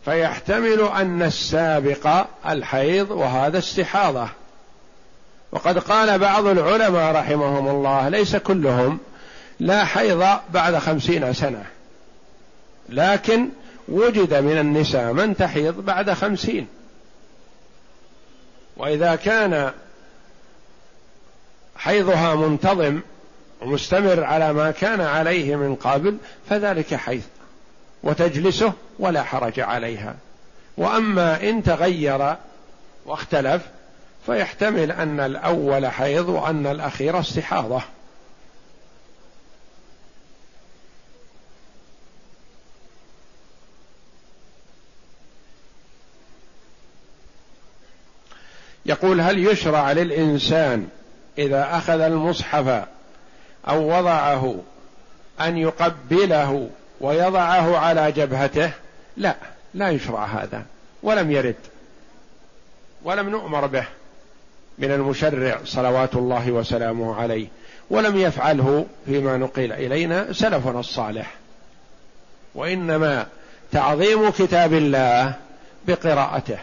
فيحتمل 0.06 0.90
أن 0.96 1.22
السابق 1.22 2.26
الحيض 2.48 3.12
وهذا 3.12 3.58
استحاضة. 3.58 4.28
وقد 5.52 5.80
قال 5.80 6.20
بعض 6.20 6.46
العلماء 6.46 7.16
رحمهم 7.16 7.68
الله 7.68 8.10
ليس 8.10 8.36
كلهم 8.36 9.00
لا 9.60 9.86
حيض 9.86 10.26
بعد 10.54 10.78
خمسين 10.78 11.34
سنة. 11.34 11.66
لكن 12.90 13.50
وجد 13.88 14.34
من 14.34 14.58
النساء 14.58 15.14
من 15.14 15.38
تحيض 15.38 15.86
بعد 15.86 16.12
خمسين. 16.12 16.68
وإذا 18.78 19.16
كان 19.16 19.72
حيضها 21.76 22.36
منتظم 22.36 23.00
ومستمر 23.62 24.24
على 24.24 24.54
ما 24.54 24.72
كان 24.72 25.02
عليه 25.02 25.56
من 25.56 25.76
قبل 25.76 26.18
فذلك 26.50 26.96
حيض 26.96 27.22
وتجلسه 28.04 28.74
ولا 29.00 29.24
حرج 29.24 29.60
عليها. 29.60 30.16
وأما 30.78 31.50
إن 31.50 31.64
تغير 31.64 32.36
واختلف 33.06 33.62
فيحتمل 34.26 34.92
أن 34.92 35.20
الأول 35.20 35.88
حيض 35.88 36.30
وأن 36.30 36.68
الأخير 36.68 37.20
استحاضة. 37.20 37.82
يقول 48.86 49.22
هل 49.22 49.48
يشرع 49.48 49.92
للإنسان 49.92 50.88
إذا 51.38 51.68
أخذ 51.72 52.00
المصحف 52.00 52.86
أو 53.70 53.98
وضعه 53.98 54.56
أن 55.42 55.58
يقبله 55.58 56.70
ويضعه 57.02 57.78
على 57.78 58.12
جبهته؟ 58.12 58.72
لا 59.18 59.36
لا 59.74 59.90
يشرع 59.90 60.26
هذا 60.26 60.66
ولم 61.04 61.32
يرد 61.32 61.56
ولم 63.04 63.30
نؤمر 63.30 63.68
به 63.68 63.86
من 64.78 64.92
المشرع 64.92 65.60
صلوات 65.66 66.16
الله 66.16 66.52
وسلامه 66.52 67.16
عليه 67.16 67.48
ولم 67.90 68.18
يفعله 68.18 68.86
فيما 69.06 69.38
نقل 69.38 69.72
إلينا 69.72 70.34
سلفنا 70.34 70.80
الصالح. 70.80 71.34
وإنما 72.56 73.28
تعظيم 73.72 74.30
كتاب 74.30 74.74
الله 74.74 75.34
بقراءته 75.88 76.58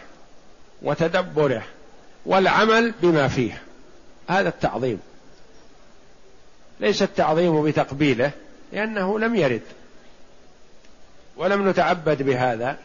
وتدبره 0.82 1.62
والعمل 2.26 2.94
بما 3.02 3.28
فيه. 3.28 3.62
هذا 4.28 4.48
التعظيم. 4.48 5.00
ليس 6.80 7.02
التعظيم 7.02 7.64
بتقبيله 7.64 8.30
لأنه 8.72 9.18
لم 9.18 9.36
يرد. 9.36 9.62
ولم 11.36 11.68
نتعبد 11.68 12.22
بهذا 12.22 12.76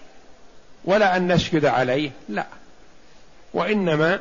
ولا 0.85 1.17
أن 1.17 1.33
نسجد 1.33 1.65
عليه 1.65 2.11
لا. 2.29 2.45
وإنما 3.53 4.19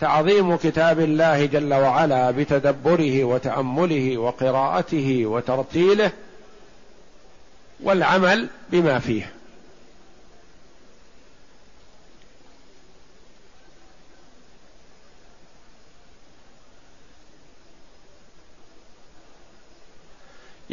تعظيم 0.00 0.56
كتاب 0.56 1.00
الله 1.00 1.46
جل 1.46 1.74
وعلا 1.74 2.30
بتدبره 2.30 3.24
وتأمله 3.24 4.16
وقراءته 4.18 5.26
وترتيله 5.26 6.10
والعمل 7.82 8.48
بما 8.70 8.98
فيه. 8.98 9.32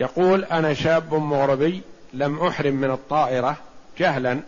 يقول 0.01 0.43
أنا 0.43 0.73
شاب 0.73 1.13
مغربي 1.13 1.81
لم 2.13 2.39
أحرم 2.39 2.75
من 2.75 2.91
الطائرة 2.91 3.57
جهلا 3.97 4.39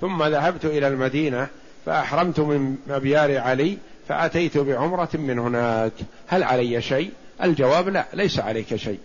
ثم 0.00 0.22
ذهبت 0.22 0.64
إلى 0.64 0.88
المدينة 0.88 1.48
فأحرمت 1.86 2.40
من 2.40 2.76
ابيار 2.90 3.38
علي 3.38 3.78
فأتيت 4.08 4.58
بعمرة 4.58 5.08
من 5.14 5.38
هناك. 5.38 5.92
هل 6.28 6.42
علي 6.42 6.82
شيء؟ 6.82 7.10
الجواب 7.42 7.88
لا 7.88 8.06
ليس 8.14 8.38
عليك 8.38 8.76
شيء. 8.76 8.98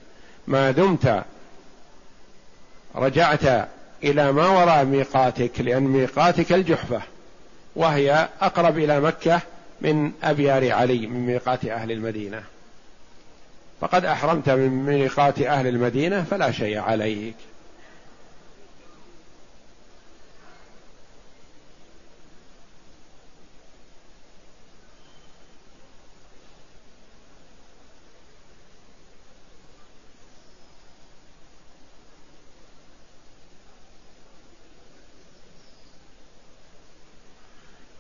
ما 0.48 0.72
دمت 0.72 1.24
رجعت 2.96 3.68
إلى 4.04 4.32
ما 4.32 4.50
وراء 4.50 4.86
ميقاتك 4.86 5.62
لأن 5.62 5.84
ميقاتك 5.84 6.54
الجحفة 6.54 7.02
وهي 7.76 8.30
أقرب 8.42 8.78
إلى 8.78 9.00
مكة 9.00 9.42
من 9.82 10.12
أبيار 10.24 10.72
علي 10.72 11.08
من 11.08 11.26
ميقات 11.26 11.66
أهل 11.66 11.92
المدينة. 11.92 12.44
فقد 13.82 14.06
أحرمت 14.06 14.50
من 14.50 14.86
ميقات 14.86 15.40
أهل 15.40 15.68
المدينة 15.68 16.24
فلا 16.24 16.52
شيء 16.52 16.80
عليك. 16.80 17.36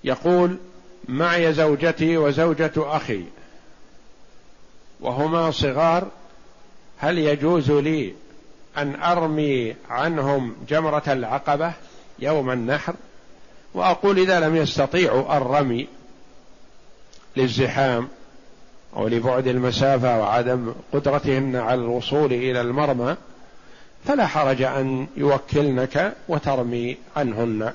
يقول 0.03 0.57
معي 1.07 1.53
زوجتي 1.53 2.17
وزوجة 2.17 2.71
أخي. 2.77 3.23
وهما 5.01 5.51
صغار 5.51 6.08
هل 6.97 7.17
يجوز 7.17 7.71
لي 7.71 8.13
أن 8.77 8.95
أرمي 9.01 9.75
عنهم 9.89 10.55
جمرة 10.69 11.03
العقبة 11.08 11.73
يوم 12.19 12.51
النحر؟ 12.51 12.95
وأقول 13.73 14.19
إذا 14.19 14.39
لم 14.39 14.55
يستطيعوا 14.55 15.38
الرمي 15.38 15.88
للزحام 17.38 18.08
أو 18.95 19.08
لبعد 19.08 19.47
المسافة 19.47 20.19
وعدم 20.19 20.73
قدرتهن 20.93 21.55
على 21.55 21.81
الوصول 21.81 22.34
إلى 22.34 22.62
المرمى 22.62 23.15
فلا 24.05 24.27
حرج 24.27 24.62
أن 24.62 25.08
يوكلنك 25.17 26.15
وترمي 26.27 26.97
عنهن. 27.15 27.73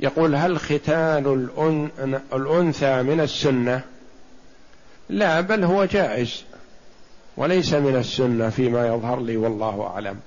يقول 0.00 0.34
هل 0.34 0.58
ختان 0.58 1.48
الأنثى 2.32 3.02
من 3.02 3.20
السنة؟ 3.20 3.84
لا 5.08 5.40
بل 5.40 5.64
هو 5.64 5.84
جائز 5.84 6.44
وليس 7.36 7.72
من 7.72 7.96
السنة 7.96 8.50
فيما 8.50 8.86
يظهر 8.86 9.20
لي 9.20 9.36
والله 9.36 9.86
أعلم 9.86 10.20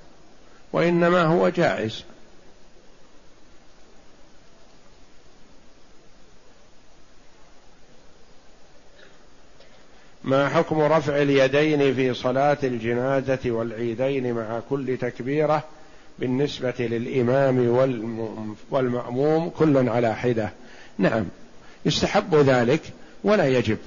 وإنما 0.72 1.22
هو 1.22 1.48
جائز. 1.48 2.04
ما 10.24 10.48
حكم 10.48 10.80
رفع 10.80 11.22
اليدين 11.22 11.94
في 11.94 12.14
صلاة 12.14 12.58
الجنازة 12.62 13.38
والعيدين 13.46 14.34
مع 14.34 14.60
كل 14.70 14.96
تكبيرة؟ 14.96 15.64
بالنسبة 16.20 16.74
للإمام 16.78 17.68
والمأموم 18.70 19.48
كل 19.48 19.88
على 19.88 20.14
حدة. 20.14 20.52
نعم. 20.98 21.24
يستحب 21.86 22.34
ذلك 22.34 22.80
ولا 23.24 23.46
يجب. 23.46 23.78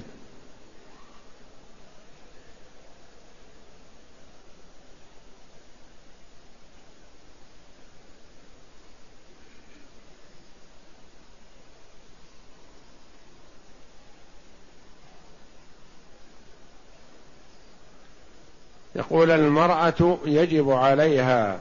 يقول 18.96 19.30
المرأة 19.30 20.18
يجب 20.26 20.70
عليها 20.70 21.60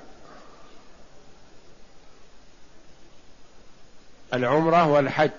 العمرة 4.33 4.87
والحج. 4.87 5.29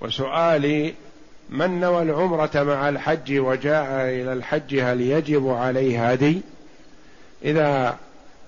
وسؤالي 0.00 0.94
من 1.50 1.80
نوى 1.80 2.02
العمرة 2.02 2.50
مع 2.54 2.88
الحج 2.88 3.38
وجاء 3.38 3.86
إلى 3.92 4.32
الحج 4.32 4.78
هل 4.78 5.00
يجب 5.00 5.48
عليه 5.48 6.10
هدي؟ 6.10 6.40
إذا 7.44 7.96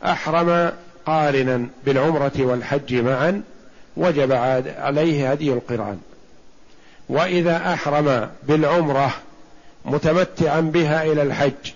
أحرم 0.04 0.72
قارنا 1.06 1.66
بالعمرة 1.86 2.32
والحج 2.38 2.94
معا 2.94 3.42
وجب 3.96 4.32
عليه 4.78 5.30
هدي 5.32 5.52
القرآن. 5.52 6.00
وإذا 7.08 7.72
أحرم 7.74 8.30
بالعمرة 8.42 9.14
متمتعا 9.84 10.60
بها 10.60 11.04
إلى 11.04 11.22
الحج 11.22 11.72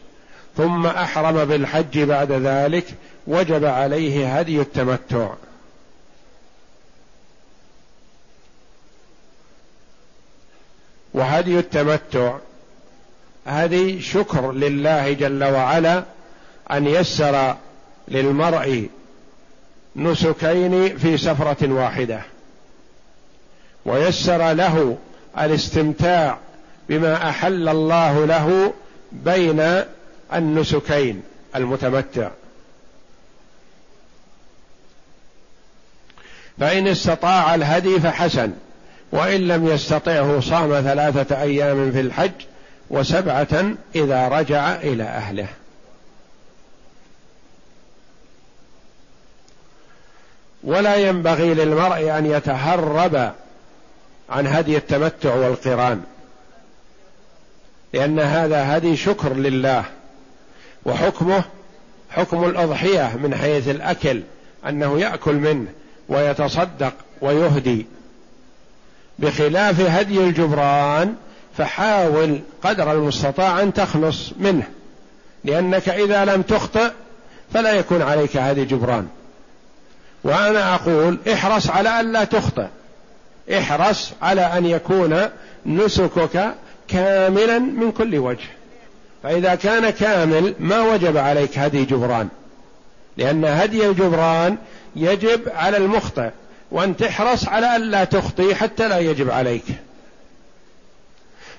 ثم 0.57 0.87
أحرم 0.87 1.45
بالحج 1.45 1.99
بعد 1.99 2.33
ذلك 2.33 2.85
وجب 3.27 3.65
عليه 3.65 4.39
هدي 4.39 4.61
التمتع. 4.61 5.29
وهدي 11.15 11.59
التمتع 11.59 12.37
هذه 13.45 14.01
شكر 14.01 14.53
لله 14.53 15.13
جل 15.13 15.45
وعلا 15.45 16.05
أن 16.71 16.87
يسر 16.87 17.57
للمرء 18.09 18.89
نسكين 19.97 20.99
في 20.99 21.17
سفرة 21.17 21.73
واحدة 21.73 22.21
ويسر 23.85 24.53
له 24.53 24.99
الاستمتاع 25.39 26.39
بما 26.89 27.29
أحل 27.29 27.69
الله 27.69 28.25
له 28.25 28.73
بين 29.13 29.85
النسكين 30.35 31.23
المتمتع. 31.57 32.31
فإن 36.61 36.87
استطاع 36.87 37.55
الهدي 37.55 38.01
فحسن. 38.01 38.53
وإن 39.13 39.49
لم 39.49 39.69
يستطعه 39.69 40.41
صام 40.41 40.81
ثلاثة 40.81 41.43
أيام 41.43 41.93
في 41.93 42.01
الحج 42.01 42.33
وسبعة 42.91 43.65
إذا 43.95 44.29
رجع 44.29 44.75
إلى 44.75 45.03
أهله. 45.03 45.49
ولا 50.65 50.97
ينبغي 50.97 51.55
للمرء 51.55 52.19
أن 52.19 52.27
يتهرب 52.27 53.33
عن 54.31 54.47
هدي 54.47 54.77
التمتع 54.77 55.35
والقران 55.35 56.03
لأن 57.93 58.21
هذا 58.21 58.77
هدي 58.77 58.97
شكر 58.97 59.33
لله 59.35 59.85
وحكمه 60.87 61.45
حكم 62.11 62.45
الأضحية 62.45 63.17
من 63.17 63.35
حيث 63.35 63.69
الأكل 63.69 64.23
أنه 64.69 65.01
يأكل 65.01 65.35
منه 65.35 65.67
ويتصدق 66.09 66.93
ويهدي. 67.21 67.87
بخلاف 69.19 69.81
هدي 69.81 70.21
الجبران 70.21 71.15
فحاول 71.57 72.41
قدر 72.63 72.93
المستطاع 72.93 73.63
أن 73.63 73.73
تخلص 73.73 74.33
منه. 74.39 74.67
لأنك 75.45 75.89
إذا 75.89 76.25
لم 76.25 76.43
تخطئ 76.43 76.91
فلا 77.55 77.73
يكون 77.73 78.03
عليك 78.03 78.37
هدي 78.37 78.65
جبران. 78.65 79.09
وأنا 80.25 80.75
أقول 80.75 81.19
احرص 81.33 81.71
على 81.71 82.01
أن 82.01 82.13
لا 82.13 82.25
تخطئ. 82.25 82.67
احرص 83.59 84.13
على 84.23 84.41
أن 84.41 84.67
يكون 84.67 85.29
نسكك 85.67 86.55
كاملا 86.89 87.59
من 87.59 87.93
كل 87.93 88.19
وجه. 88.19 88.49
فإذا 89.23 89.55
كان 89.55 89.91
كامل 89.91 90.55
ما 90.61 90.81
وجب 90.81 91.17
عليك 91.17 91.59
هدي 91.59 91.85
جبران. 91.85 92.29
لأن 93.17 93.45
هدي 93.45 93.87
الجبران 93.87 94.57
يجب 94.97 95.41
على 95.55 95.77
المخطئ. 95.77 96.31
وأن 96.71 96.97
تحرص 96.97 97.49
على 97.49 97.77
ألا 97.77 98.05
تخطي 98.05 98.55
حتى 98.55 98.89
لا 98.89 98.99
يجب 98.99 99.31
عليك. 99.31 99.65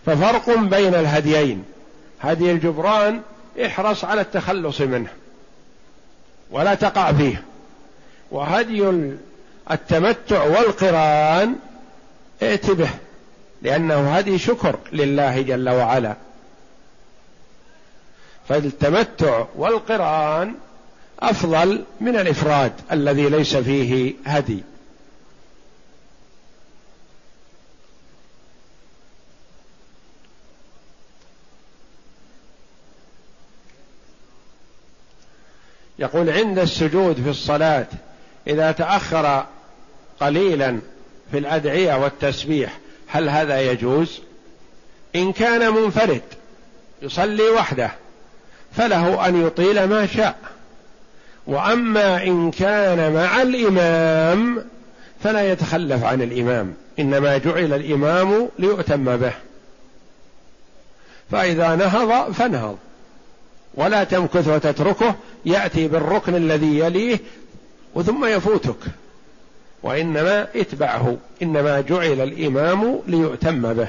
ففرق 0.05 0.57
بين 0.57 0.95
الهديين. 0.95 1.63
هدي 2.21 2.51
الجبران 2.51 3.21
احرص 3.65 4.05
على 4.05 4.21
التخلص 4.21 4.81
منه 4.81 5.09
ولا 6.51 6.75
تقع 6.75 7.11
فيه. 7.11 7.43
وهدي 8.31 9.11
التمتع 9.71 10.43
والقران 10.43 11.55
ائت 12.43 12.71
به 12.71 12.89
لأنه 13.61 14.15
هدي 14.15 14.37
شكر 14.37 14.79
لله 14.93 15.41
جل 15.41 15.69
وعلا. 15.69 16.15
فالتمتع 18.49 19.45
والقران 19.55 20.55
أفضل 21.19 21.83
من 22.01 22.15
الإفراد 22.15 22.71
الذي 22.91 23.29
ليس 23.29 23.55
فيه 23.55 24.13
هدي. 24.25 24.63
يقول 35.99 36.29
عند 36.29 36.59
السجود 36.59 37.21
في 37.23 37.29
الصلاة 37.29 37.87
إذا 38.47 38.71
تأخر 38.71 39.45
قليلا 40.19 40.79
في 41.31 41.37
الأدعية 41.37 41.95
والتسبيح 41.95 42.79
هل 43.07 43.29
هذا 43.29 43.61
يجوز؟ 43.61 44.19
إن 45.15 45.33
كان 45.33 45.73
منفرد 45.73 46.21
يصلي 47.01 47.49
وحده 47.49 47.91
فله 48.71 49.27
أن 49.27 49.45
يطيل 49.45 49.83
ما 49.83 50.05
شاء. 50.05 50.35
وأما 51.47 52.23
إن 52.23 52.51
كان 52.51 53.13
مع 53.13 53.41
الإمام 53.41 54.65
فلا 55.23 55.51
يتخلف 55.51 56.03
عن 56.03 56.21
الإمام 56.21 56.73
إنما 56.99 57.37
جعل 57.37 57.73
الإمام 57.73 58.49
ليؤتم 58.59 59.17
به. 59.17 59.33
فإذا 61.31 61.75
نهض 61.75 62.31
فانهض 62.31 62.77
ولا 63.73 64.03
تمكث 64.03 64.47
وتتركه 64.47 65.15
يأتي 65.45 65.87
بالركن 65.87 66.35
الذي 66.35 66.79
يليه 66.79 67.19
وثم 67.95 68.25
يفوتك. 68.25 68.79
وإنما 69.83 70.47
اتبعه 70.55 71.17
إنما 71.41 71.81
جعل 71.81 72.21
الإمام 72.21 72.99
ليؤتم 73.07 73.73
به. 73.73 73.87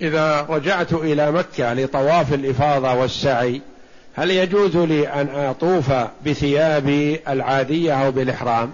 إذا 0.00 0.40
رجعت 0.40 0.92
إلى 0.92 1.32
مكة 1.32 1.74
لطواف 1.74 2.34
الإفاضة 2.34 2.94
والسعي 2.94 3.60
هل 4.14 4.30
يجوز 4.30 4.76
لي 4.76 5.08
أن 5.08 5.28
أطوف 5.28 5.92
بثيابي 6.26 7.20
العادية 7.28 8.04
أو 8.06 8.10
بالإحرام؟ 8.10 8.72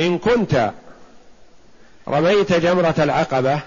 إن 0.00 0.18
كنت 0.18 0.70
رميت 2.08 2.52
جمرة 2.52 2.94
العقبة 2.98 3.60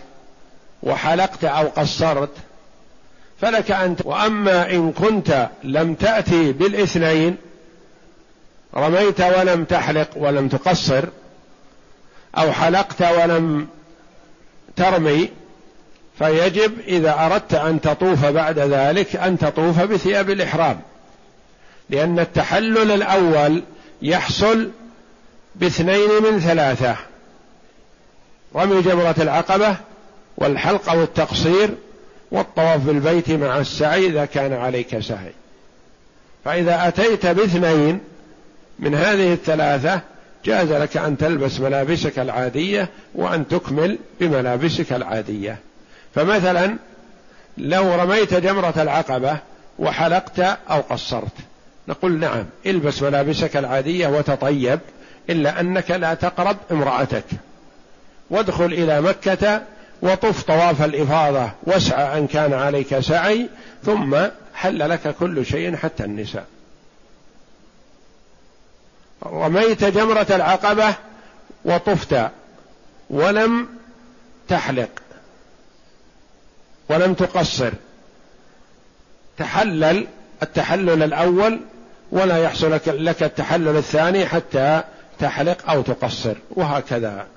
وحلقت 0.83 1.43
أو 1.43 1.67
قصرت 1.67 2.29
فلك 3.41 3.71
ان 3.71 3.95
وأما 4.03 4.71
إن 4.71 4.91
كنت 4.91 5.49
لم 5.63 5.93
تأتي 5.93 6.51
بالإثنين 6.51 7.37
رميت 8.75 9.21
ولم 9.21 9.63
تحلق 9.63 10.09
ولم 10.15 10.47
تقصر 10.47 11.03
أو 12.37 12.51
حلقت 12.51 13.01
ولم 13.01 13.67
ترمي 14.75 15.29
فيجب 16.19 16.79
إذا 16.87 17.25
أردت 17.25 17.53
أن 17.53 17.81
تطوف 17.81 18.25
بعد 18.25 18.59
ذلك 18.59 19.15
أن 19.15 19.37
تطوف 19.37 19.79
بثياب 19.81 20.29
الإحرام 20.29 20.79
لأن 21.89 22.19
التحلل 22.19 22.91
الأول 22.91 23.63
يحصل 24.01 24.71
باثنين 25.55 26.09
من 26.23 26.39
ثلاثة. 26.39 26.95
رمي 28.55 28.81
جمره 28.81 29.15
العقبة 29.19 29.75
والحلق 30.37 30.89
أو 30.89 31.03
التقصير 31.03 31.69
والطواف 32.31 32.85
بالبيت 32.85 33.31
مع 33.31 33.59
السعي 33.59 34.05
إذا 34.05 34.25
كان 34.25 34.53
عليك 34.53 34.99
سعي. 34.99 35.33
فإذا 36.45 36.87
أتيت 36.87 37.25
باثنين 37.25 37.99
من 38.79 38.95
هذه 38.95 39.33
الثلاثة 39.33 40.01
جاز 40.45 40.71
لك 40.71 40.97
أن 40.97 41.17
تلبس 41.17 41.59
ملابسك 41.59 42.19
العادية 42.19 42.89
وأن 43.15 43.47
تكمل 43.47 43.97
بملابسك 44.19 44.93
العادية. 44.93 45.57
فمثلا 46.15 46.75
لو 47.57 47.95
رميت 47.95 48.33
جمرة 48.33 48.73
العقبة 48.77 49.37
وحلقت 49.79 50.39
أو 50.69 50.81
قصرت 50.81 51.33
نقول 51.87 52.19
نعم 52.19 52.45
إلبس 52.65 53.01
ملابسك 53.01 53.57
العادية 53.57 54.07
وتطيب 54.07 54.79
إلا 55.29 55.59
أنك 55.59 55.91
لا 55.91 56.13
تقرب 56.13 56.57
امرأتك. 56.71 57.25
وادخل 58.31 58.65
إلى 58.65 59.01
مكة 59.01 59.61
وطف 60.01 60.43
طواف 60.43 60.81
الإفاضة 60.81 61.51
واسعى 61.63 62.17
أن 62.17 62.27
كان 62.27 62.53
عليك 62.53 62.99
سعي 62.99 63.49
ثم 63.85 64.17
حل 64.53 64.89
لك 64.89 65.15
كل 65.19 65.45
شيء 65.45 65.75
حتى 65.75 66.03
النساء. 66.03 66.45
رميت 69.25 69.83
جمرة 69.83 70.27
العقبة 70.29 70.95
وطفت 71.65 72.31
ولم 73.09 73.67
تحلق 74.47 74.89
ولم 76.89 77.13
تقصر. 77.13 77.71
تحلل 79.37 80.07
التحلل 80.43 81.03
الأول 81.03 81.59
ولا 82.11 82.37
يحصل 82.37 82.79
لك 82.85 83.23
التحلل 83.23 83.77
الثاني 83.77 84.25
حتى 84.25 84.83
تحلق 85.19 85.69
أو 85.69 85.81
تقصر 85.81 86.35
وهكذا. 86.51 87.27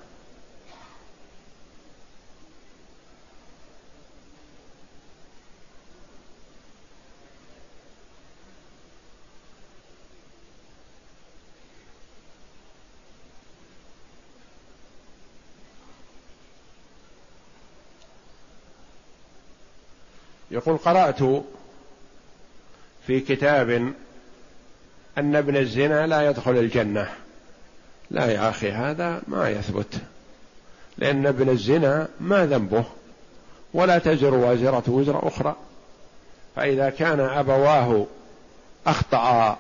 يقول 20.51 20.77
قرأت 20.77 21.23
في 23.07 23.21
كتاب 23.21 23.71
أن 25.19 25.37
ابن 25.37 25.57
الزنا 25.57 26.07
لا 26.07 26.31
يدخل 26.31 26.51
الجنة. 26.51 27.09
لا 28.11 28.27
يا 28.27 28.51
أخي 28.51 28.71
هذا 28.71 29.23
ما 29.29 29.51
يثبت. 29.51 29.95
لأن 30.99 31.27
ابن 31.27 31.49
الزنا 31.49 32.09
ما 32.21 32.47
ذنبه؟ 32.47 32.85
ولا 33.75 33.99
تزر 33.99 34.35
وازرة 34.35 34.85
وزر 34.87 35.29
أخرى. 35.29 35.57
فإذا 36.57 36.91
كان 36.91 37.21
أبواه 37.21 38.07
أخطأ 38.87 39.59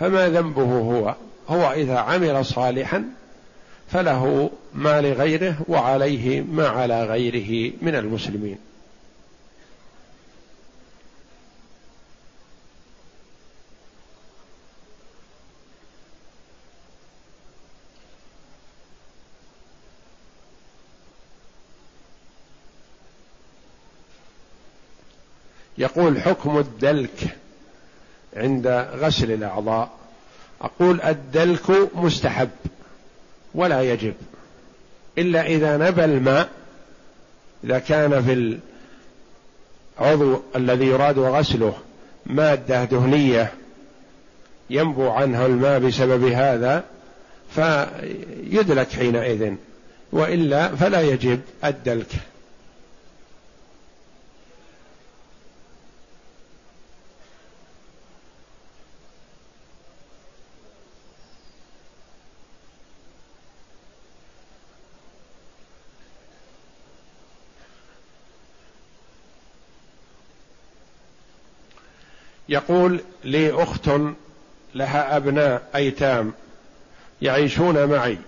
فما 0.00 0.28
ذنبه 0.28 0.78
هو؟ 0.78 1.14
هو 1.48 1.72
إذا 1.72 1.98
عمل 1.98 2.44
صالحا 2.44 3.04
فله 3.88 4.50
ما 4.74 5.00
لغيره 5.00 5.56
وعليه 5.68 6.40
ما 6.40 6.68
على 6.68 7.04
غيره 7.04 7.72
من 7.82 7.94
المسلمين. 7.94 8.58
يقول 25.86 26.20
حكم 26.20 26.58
الدلك 26.58 27.36
عند 28.36 28.66
غسل 28.94 29.32
الأعضاء. 29.32 29.90
أقول 30.60 31.00
الدلك 31.00 31.94
مستحب 31.94 32.50
ولا 33.54 33.82
يجب 33.82 34.14
إلا 35.18 35.46
إذا 35.46 35.76
نبى 35.76 36.04
الماء 36.04 36.48
إذا 37.64 37.78
كان 37.78 38.24
في 38.24 38.58
العضو 40.00 40.40
الذي 40.56 40.86
يراد 40.86 41.18
غسله 41.18 41.74
مادة 42.26 42.84
دهنية 42.84 43.52
ينبو 44.70 45.08
عنها 45.08 45.46
الماء 45.46 45.78
بسبب 45.78 46.24
هذا 46.24 46.84
فيدلك 47.54 48.92
حينئذ 48.92 49.54
وإلا 50.12 50.68
فلا 50.68 51.00
يجب 51.00 51.40
الدلك. 51.64 52.10
يقول 72.48 73.00
لي 73.24 73.62
أخت 73.62 73.90
لها 74.74 75.16
أبناء 75.16 75.62
أيتام 75.74 76.32
يعيشون 77.22 77.84
معي 77.84 78.18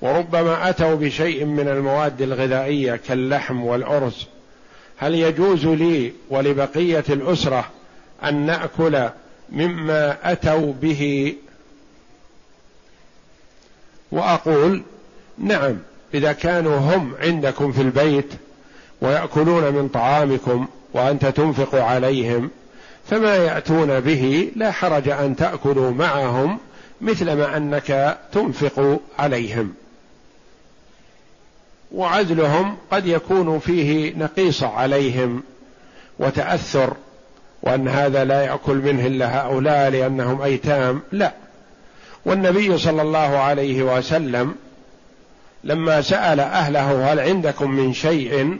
وربما 0.00 0.68
أتوا 0.68 0.94
بشيء 0.94 1.44
من 1.44 1.68
المواد 1.68 2.22
الغذائية 2.22 2.96
كاللحم 2.96 3.64
والأرز. 3.64 4.26
هل 4.96 5.14
يجوز 5.14 5.66
لي 5.66 6.12
ولبقية 6.30 7.04
الأسرة 7.08 7.64
أن 8.24 8.46
نأكل 8.46 9.08
مما 9.50 10.32
أتوا 10.32 10.72
به؟ 10.72 11.34
وأقول 14.12 14.82
نعم 15.38 15.76
إذا 16.14 16.32
كانوا 16.32 16.76
هم 16.76 17.14
عندكم 17.20 17.72
في 17.72 17.82
البيت 17.82 18.32
ويأكلون 19.00 19.74
من 19.74 19.88
طعامكم 19.88 20.66
وأنت 20.92 21.26
تنفق 21.26 21.74
عليهم. 21.74 22.50
فما 23.10 23.36
يأتون 23.36 24.00
به 24.00 24.50
لا 24.56 24.70
حرج 24.70 25.08
أن 25.08 25.36
تأكلوا 25.36 25.90
معهم 25.90 26.58
مثلما 27.00 27.56
أنك 27.56 28.18
تنفق 28.32 29.00
عليهم. 29.18 29.74
وعزلهم 31.92 32.76
قد 32.90 33.06
يكون 33.06 33.58
فيه 33.58 34.14
نقيصه 34.16 34.68
عليهم 34.68 35.42
وتأثر 36.18 36.96
وأن 37.62 37.88
هذا 37.88 38.24
لا 38.24 38.42
يأكل 38.42 38.74
منه 38.74 39.06
إلا 39.06 39.40
هؤلاء 39.40 39.90
لأنهم 39.90 40.42
أيتام. 40.42 41.00
لا. 41.12 41.32
والنبي 42.24 42.78
صلى 42.78 43.02
الله 43.02 43.38
عليه 43.38 43.82
وسلم 43.82 44.54
لما 45.64 46.02
سأل 46.02 46.40
أهله 46.40 47.12
هل 47.12 47.20
عندكم 47.20 47.70
من 47.70 47.92
شيء؟ 47.92 48.56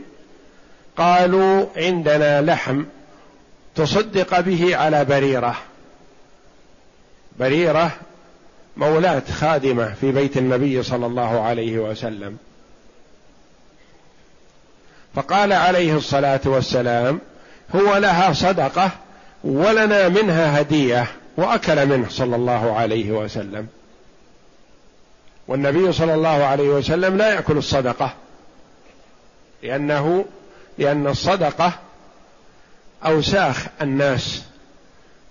قالوا 0.97 1.65
عندنا 1.77 2.41
لحم. 2.41 2.83
تصدق 3.77 4.39
به 4.39 4.75
على 4.75 5.05
بريرة. 5.05 5.55
بريرة 7.39 7.91
مولاة 8.77 9.23
خادمة 9.31 9.93
في 10.01 10.11
بيت 10.11 10.37
النبي 10.37 10.83
صلى 10.83 11.05
الله 11.05 11.41
عليه 11.41 11.79
وسلم. 11.79 12.37
فقال 15.15 15.53
عليه 15.53 15.97
الصلاة 15.97 16.41
والسلام 16.45 17.19
هو 17.75 17.97
لها 17.97 18.33
صدقة 18.33 18.91
ولنا 19.43 20.09
منها 20.09 20.61
هدية 20.61 21.07
وأكل 21.37 21.85
منه 21.85 22.09
صلى 22.09 22.35
الله 22.35 22.73
عليه 22.73 23.11
وسلم. 23.11 23.67
والنبي 25.47 25.91
صلى 25.91 26.13
الله 26.13 26.43
عليه 26.43 26.69
وسلم 26.69 27.17
لا 27.17 27.33
يأكل 27.33 27.57
الصدقة 27.57 28.13
لأنه 29.63 30.25
لأن 30.77 31.07
الصدقة 31.07 31.73
أوساخ 33.05 33.65
الناس 33.81 34.43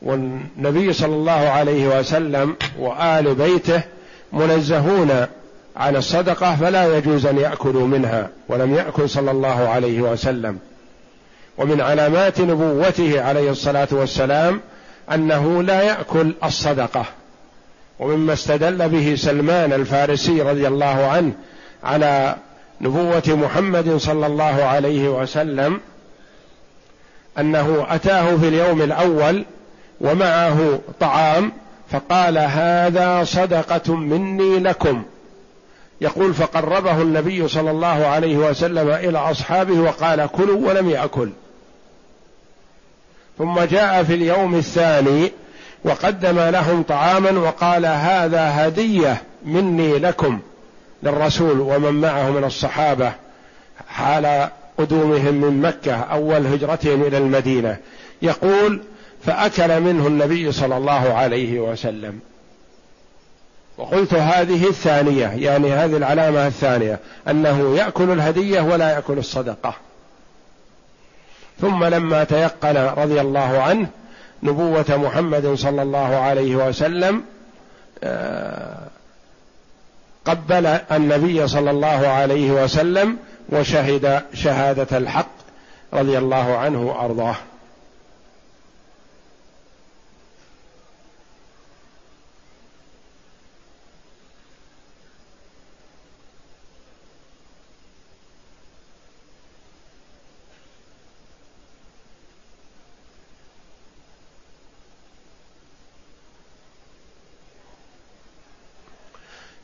والنبي 0.02 0.92
صلى 0.92 1.14
الله 1.14 1.32
عليه 1.32 1.98
وسلم 1.98 2.56
وآل 2.78 3.34
بيته 3.34 3.80
منزهون 4.32 5.26
عن 5.76 5.96
الصدقة 5.96 6.56
فلا 6.56 6.98
يجوز 6.98 7.26
أن 7.26 7.38
يأكلوا 7.38 7.86
منها 7.86 8.28
ولم 8.48 8.74
يأكل 8.74 9.10
صلى 9.10 9.30
الله 9.30 9.68
عليه 9.68 10.00
وسلم. 10.00 10.58
ومن 11.58 11.80
علامات 11.80 12.40
نبوته 12.40 13.22
عليه 13.22 13.50
الصلاة 13.50 13.88
والسلام 13.90 14.60
أنه 15.12 15.62
لا 15.62 15.82
يأكل 15.82 16.34
الصدقة. 16.44 17.04
ومما 17.98 18.32
استدل 18.32 18.88
به 18.88 19.14
سلمان 19.18 19.72
الفارسي 19.72 20.42
رضي 20.42 20.68
الله 20.68 21.06
عنه 21.06 21.32
على 21.84 22.36
نبوة 22.80 23.22
محمد 23.28 23.96
صلى 23.96 24.26
الله 24.26 24.64
عليه 24.64 25.08
وسلم 25.08 25.80
أنه 27.38 27.86
أتاه 27.88 28.36
في 28.36 28.48
اليوم 28.48 28.82
الأول 28.82 29.44
ومعه 30.00 30.80
طعام 31.00 31.52
فقال 31.90 32.38
هذا 32.38 33.24
صدقة 33.24 33.94
مني 33.94 34.58
لكم. 34.58 35.02
يقول 36.00 36.34
فقربه 36.34 37.02
النبي 37.02 37.48
صلى 37.48 37.70
الله 37.70 38.06
عليه 38.06 38.36
وسلم 38.36 38.90
إلى 38.90 39.18
أصحابه 39.18 39.80
وقال 39.80 40.26
كلوا 40.26 40.68
ولم 40.68 40.90
يأكل. 40.90 41.30
ثم 43.38 43.60
جاء 43.60 44.02
في 44.02 44.14
اليوم 44.14 44.54
الثاني 44.54 45.32
وقدم 45.84 46.40
لهم 46.40 46.82
طعاما 46.82 47.30
وقال 47.30 47.86
هذا 47.86 48.66
هدية 48.66 49.22
مني 49.44 49.98
لكم 49.98 50.40
للرسول 51.02 51.60
ومن 51.60 52.00
معه 52.00 52.30
من 52.30 52.44
الصحابة. 52.44 53.12
حال 53.88 54.48
قدومهم 54.78 55.34
من 55.34 55.60
مكة 55.62 55.94
أول 55.94 56.46
هجرتهم 56.46 57.02
إلى 57.02 57.18
المدينة. 57.18 57.76
يقول 58.22 58.80
فأكل 59.26 59.80
منه 59.80 60.06
النبي 60.06 60.52
صلى 60.52 60.76
الله 60.76 61.14
عليه 61.14 61.60
وسلم. 61.60 62.18
وقلت 63.78 64.14
هذه 64.14 64.68
الثانية 64.68 65.26
يعني 65.26 65.72
هذه 65.72 65.96
العلامة 65.96 66.46
الثانية 66.46 66.98
أنه 67.28 67.76
يأكل 67.76 68.10
الهدية 68.10 68.60
ولا 68.60 68.90
يأكل 68.90 69.18
الصدقة. 69.18 69.74
ثم 71.60 71.84
لما 71.84 72.24
تيقن 72.24 72.76
رضي 72.76 73.20
الله 73.20 73.62
عنه 73.62 73.88
نبوة 74.42 74.84
محمد 74.88 75.54
صلى 75.54 75.82
الله 75.82 76.16
عليه 76.16 76.56
وسلم 76.56 77.22
آه، 78.04 78.86
قبل 80.24 80.66
النبي 80.66 81.48
صلى 81.48 81.70
الله 81.70 82.08
عليه 82.08 82.50
وسلم 82.50 83.16
وشهد 83.48 84.22
شهادة 84.34 84.98
الحق 84.98 85.30
رضي 85.92 86.18
الله 86.18 86.56
عنه 86.56 86.82
وأرضاه. 86.82 87.36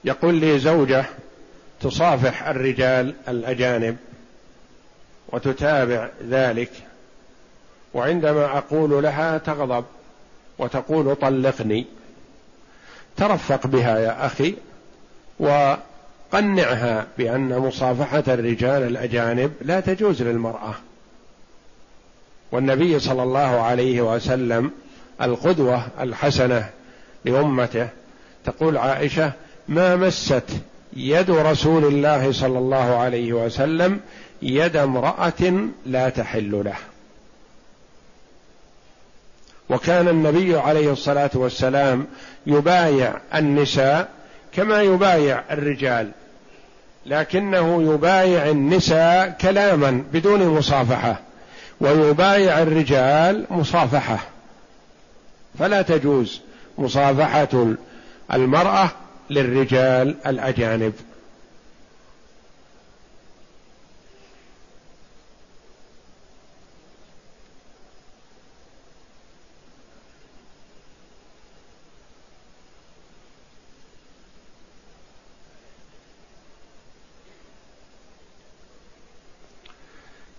يقول 0.05 0.35
لي 0.35 0.59
زوجة 0.59 1.05
تصافح 1.83 2.49
الرجال 2.49 3.15
الأجانب 3.29 3.97
وتتابع 5.29 6.09
ذلك. 6.29 6.71
وعندما 7.95 8.59
أقول 8.59 9.03
لها 9.03 9.39
تغضب 9.39 9.85
وتقول 10.59 11.17
طلقني 11.17 11.87
ترفق 13.17 13.67
بها 13.67 13.99
يا 13.99 14.27
أخي 14.27 14.55
وقنعها 15.39 17.07
بأن 17.19 17.59
مصافحة 17.59 18.25
الرجال 18.29 18.83
الأجانب 18.83 19.53
لا 19.61 19.81
تجوز 19.81 20.23
للمرأة. 20.23 20.75
والنبي 22.53 22.99
صلى 22.99 23.23
الله 23.23 23.61
عليه 23.61 24.01
وسلم 24.15 24.71
القدوة 25.23 25.87
الحسنة 26.01 26.71
لأمته 27.25 27.89
تقول 28.45 28.77
عائشة 28.77 29.33
ما 29.69 29.97
مست 29.97 30.45
يد 30.97 31.31
رسول 31.31 31.85
الله 31.85 32.33
صلى 32.33 32.59
الله 32.59 32.97
عليه 32.97 33.33
وسلم 33.33 34.01
يد 34.43 34.77
امرأة 34.77 35.69
لا 35.87 36.09
تحل 36.09 36.63
له. 36.65 36.77
وكان 39.71 40.09
النبي 40.09 40.57
عليه 40.57 40.93
الصلاة 40.93 41.31
والسلام 41.35 42.07
يبايع 42.47 43.15
النساء 43.35 44.09
كما 44.53 44.83
يبايع 44.83 45.45
الرجال 45.51 46.11
لكنه 47.07 47.95
يبايع 47.95 48.51
النساء 48.51 49.37
كلاما 49.41 50.05
بدون 50.13 50.49
مصافحة 50.49 51.21
ويبايع 51.81 52.63
الرجال 52.63 53.47
مصافحة. 53.51 54.19
فلا 55.59 55.83
تجوز 55.83 56.41
مصافحة 56.79 57.67
المرأة 58.33 58.91
للرجال 59.31 60.17
الأجانب. 60.27 60.93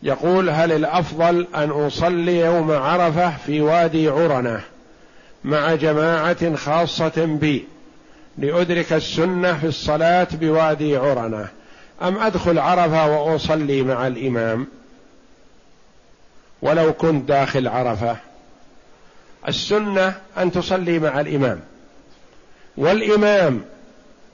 يقول 0.03 0.49
هل 0.49 0.71
الأفضل 0.71 1.47
أن 1.55 1.69
أصلي 1.69 2.39
يوم 2.39 2.71
عرفة 2.71 3.37
في 3.37 3.61
وادي 3.61 4.09
عرنة 4.09 4.61
مع 5.43 5.75
جماعة 5.75 6.55
خاصة 6.55 7.25
بي؟ 7.25 7.72
لأدرك 8.37 8.93
السنة 8.93 9.57
في 9.57 9.67
الصلاة 9.67 10.27
بوادي 10.33 10.97
عرنة. 10.97 11.47
أم 12.01 12.17
أدخل 12.17 12.59
عرفة 12.59 13.07
وأصلي 13.07 13.81
مع 13.81 14.07
الإمام؟ 14.07 14.67
ولو 16.61 16.93
كنت 16.93 17.27
داخل 17.27 17.67
عرفة. 17.67 18.17
السنة 19.47 20.13
أن 20.37 20.51
تصلي 20.51 20.99
مع 20.99 21.19
الإمام. 21.19 21.59
والإمام 22.77 23.61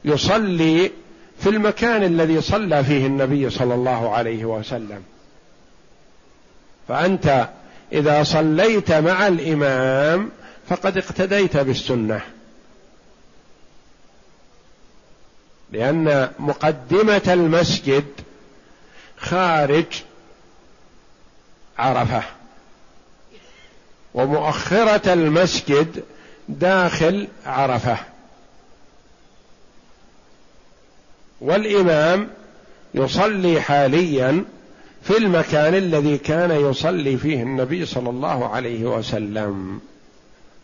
يصلي 0.05 0.91
في 1.39 1.49
المكان 1.49 2.03
الذي 2.03 2.41
صلى 2.41 2.83
فيه 2.83 3.05
النبي 3.05 3.49
صلى 3.49 3.73
الله 3.73 4.15
عليه 4.15 4.45
وسلم. 4.45 5.03
فأنت 6.87 7.49
إذا 7.91 8.23
صليت 8.23 8.91
مع 8.91 9.27
الإمام 9.27 10.29
فقد 10.67 10.97
اقتديت 10.97 11.57
بالسنة. 11.57 12.21
لأن 15.71 16.31
مقدمة 16.39 17.21
المسجد 17.27 18.05
خارج 19.17 19.85
عرفة 21.77 22.23
ومؤخرة 24.13 25.13
المسجد 25.13 26.03
داخل 26.49 27.27
عرفة. 27.45 27.97
والإمام 31.41 32.29
يصلي 32.93 33.61
حاليا 33.61 34.45
في 35.03 35.17
المكان 35.17 35.75
الذي 35.75 36.17
كان 36.17 36.51
يصلي 36.51 37.17
فيه 37.17 37.43
النبي 37.43 37.85
صلى 37.85 38.09
الله 38.09 38.49
عليه 38.49 38.85
وسلم. 38.85 39.81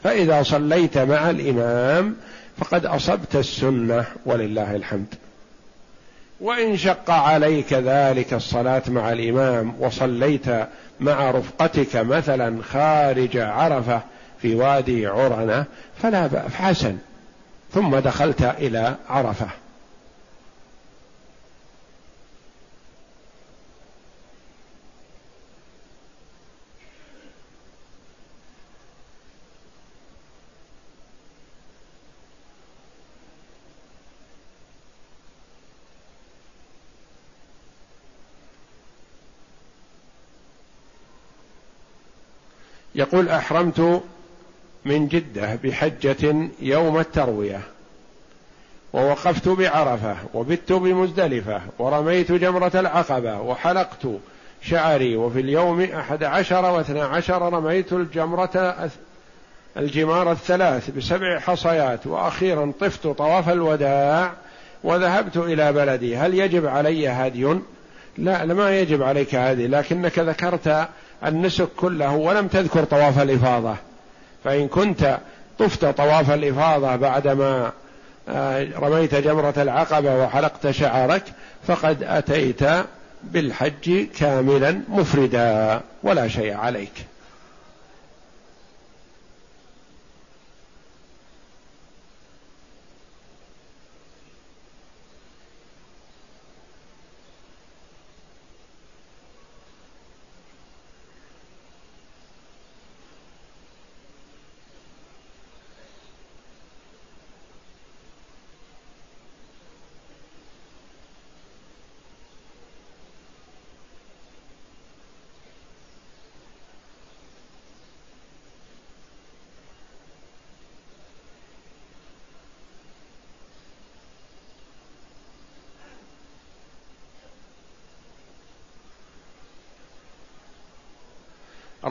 فإذا 0.03 0.43
صليت 0.43 0.97
مع 0.97 1.29
الإمام 1.29 2.15
فقد 2.57 2.85
أصبت 2.85 3.35
السنة 3.35 4.05
ولله 4.25 4.75
الحمد. 4.75 5.15
وإن 6.39 6.77
شق 6.77 7.11
عليك 7.11 7.73
ذلك 7.73 8.33
الصلاة 8.33 8.83
مع 8.87 9.11
الإمام 9.11 9.73
وصليت 9.79 10.45
مع 10.99 11.31
رفقتك 11.31 11.95
مثلا 11.95 12.63
خارج 12.63 13.37
عرفة 13.37 14.01
في 14.41 14.55
وادي 14.55 15.07
عرنة 15.07 15.65
فلا 16.01 16.27
بأس 16.27 16.53
حسن 16.53 16.97
ثم 17.73 17.95
دخلت 17.95 18.41
إلى 18.41 18.95
عرفة. 19.09 19.47
يقول 42.95 43.29
أحرمت 43.29 44.01
من 44.85 45.07
جدة 45.07 45.59
بحجة 45.63 46.49
يوم 46.61 46.99
التروية 46.99 47.61
ووقفت 48.93 49.49
بعرفة 49.49 50.15
وبت 50.33 50.71
بمزدلفة 50.71 51.61
ورميت 51.79 52.31
جمرة 52.31 52.71
العقبة 52.75 53.41
وحلقت 53.41 54.07
شعري 54.61 55.15
وفي 55.15 55.39
اليوم 55.39 55.81
أحد 55.81 56.23
عشر 56.23 56.65
واثنى 56.65 57.01
عشر 57.01 57.53
رميت 57.53 57.93
الجمرة 57.93 58.89
الجمار 59.77 60.31
الثلاث 60.31 60.89
بسبع 60.89 61.39
حصيات 61.39 62.07
وأخيرا 62.07 62.73
طفت 62.79 63.07
طواف 63.07 63.49
الوداع 63.49 64.33
وذهبت 64.83 65.37
إلى 65.37 65.73
بلدي. 65.73 66.17
هل 66.17 66.33
يجب 66.33 66.65
علي 66.65 67.07
هدي؟ 67.07 67.55
لا 68.17 68.45
ما 68.45 68.79
يجب 68.79 69.03
عليك 69.03 69.35
هذه 69.35 69.67
لكنك 69.67 70.19
ذكرت 70.19 70.87
النسك 71.26 71.68
كله 71.78 72.16
ولم 72.16 72.47
تذكر 72.47 72.84
طواف 72.84 73.22
الإفاضة. 73.22 73.76
فإن 74.43 74.68
كنت 74.68 75.18
طفت 75.59 75.86
طواف 75.86 76.32
الإفاضة 76.32 76.95
بعدما 76.95 77.72
آه، 78.30 78.68
رميت 78.80 79.16
جمرة 79.16 79.53
العقبة 79.57 80.24
وحلقت 80.24 80.72
شعرك 80.72 81.24
فقد 81.68 82.03
أتيت 82.03 82.63
بالحج 83.24 84.05
كاملا 84.20 84.82
مفردا 84.89 85.82
ولا 86.03 86.28
شيء 86.28 86.53
عليك. 86.53 86.91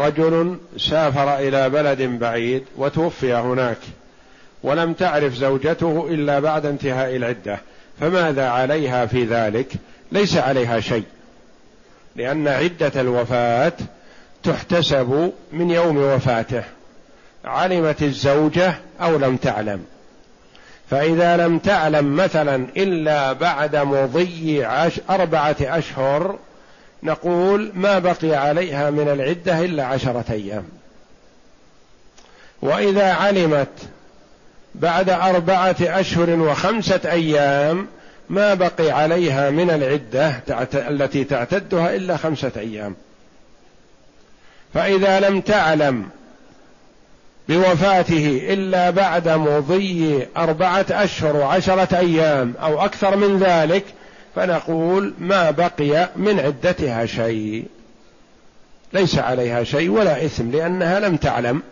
رجل 0.06 0.58
سافر 0.78 1.38
إلى 1.38 1.70
بلد 1.70 2.02
بعيد 2.02 2.64
وتوفي 2.76 3.34
هناك 3.34 3.78
ولم 4.62 4.92
تعرف 4.92 5.34
زوجته 5.34 6.06
إلا 6.10 6.40
بعد 6.40 6.66
انتهاء 6.66 7.16
العدة 7.16 7.58
فماذا 8.00 8.48
عليها 8.48 9.06
في 9.06 9.24
ذلك؟ 9.24 9.72
ليس 10.12 10.36
عليها 10.36 10.80
شيء 10.80 11.04
لأن 12.16 12.48
عدة 12.48 13.00
الوفاة 13.00 13.72
تحتسب 14.42 15.32
من 15.52 15.70
يوم 15.70 15.96
وفاته 15.96 16.62
علمت 17.44 18.02
الزوجة 18.02 18.74
أو 19.00 19.16
لم 19.16 19.36
تعلم. 19.36 19.84
فإذا 20.90 21.36
لم 21.36 21.58
تعلم 21.58 22.16
مثلا 22.16 22.66
إلا 22.76 23.32
بعد 23.32 23.76
مضي 23.76 24.64
عش 24.64 25.00
أربعة 25.10 25.56
أشهر 25.60 26.38
نقول 27.04 27.72
ما 27.74 27.98
بقي 27.98 28.34
عليها 28.34 28.90
من 28.90 29.08
العدة 29.08 29.64
إلا 29.64 29.84
عشرة 29.84 30.24
أيام. 30.30 30.64
وإذا 32.62 33.12
علمت 33.12 33.68
بعد 34.74 35.10
أربعة 35.10 35.76
أشهر 35.80 36.30
وخمسة 36.30 37.00
أيام 37.04 37.86
ما 38.30 38.54
بقي 38.54 38.90
عليها 38.90 39.50
من 39.50 39.70
العدة 39.70 40.42
التي 40.74 41.24
تعتدها 41.24 41.96
إلا 41.96 42.16
خمسة 42.16 42.52
أيام. 42.56 42.96
فإذا 44.74 45.20
لم 45.20 45.40
تعلم 45.40 46.08
بوفاته 47.48 48.46
إلا 48.48 48.90
بعد 48.90 49.28
مضي 49.28 50.26
أربعة 50.36 50.86
أشهر 50.90 51.36
وعشرة 51.36 51.98
أيام 51.98 52.54
أو 52.62 52.84
أكثر 52.84 53.16
من 53.16 53.38
ذلك 53.38 53.84
فنقول 54.34 55.14
ما 55.18 55.50
بقي 55.50 56.10
من 56.16 56.40
عدتها 56.40 57.06
شيء. 57.06 57.66
ليس 58.92 59.18
عليها 59.18 59.64
شيء 59.64 59.90
ولا 59.90 60.24
إثم 60.24 60.50
لأنها 60.50 61.00
لم 61.00 61.16
تعلم. 61.16 61.62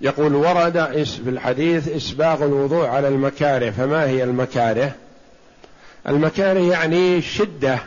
يقول 0.00 0.34
ورد 0.34 1.04
في 1.04 1.30
الحديث 1.30 1.88
إسباغ 1.88 2.44
الوضوء 2.44 2.86
على 2.86 3.08
المكاره. 3.08 3.70
فما 3.70 4.04
هي 4.04 4.24
المكاره؟ 4.24 4.92
المكاره 6.08 6.58
يعني 6.58 7.22
شدة. 7.22 7.78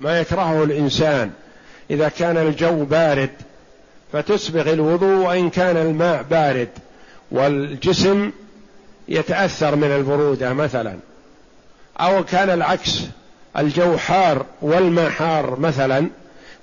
ما 0.00 0.20
يكرهه 0.20 0.64
الإنسان. 0.64 1.30
إذا 1.90 2.08
كان 2.08 2.36
الجو 2.36 2.84
بارد 2.84 3.30
فتسبغ 4.12 4.72
الوضوء 4.72 5.26
وإن 5.26 5.50
كان 5.50 5.76
الماء 5.76 6.22
بارد. 6.22 6.68
والجسم 7.30 8.30
يتأثر 9.08 9.76
من 9.76 9.90
البرودة 9.90 10.52
مثلا. 10.52 10.96
أو 12.00 12.24
كان 12.24 12.50
العكس 12.50 13.00
الجو 13.58 13.96
حار 13.96 14.46
والماء 14.62 15.10
حار 15.10 15.60
مثلا 15.60 16.06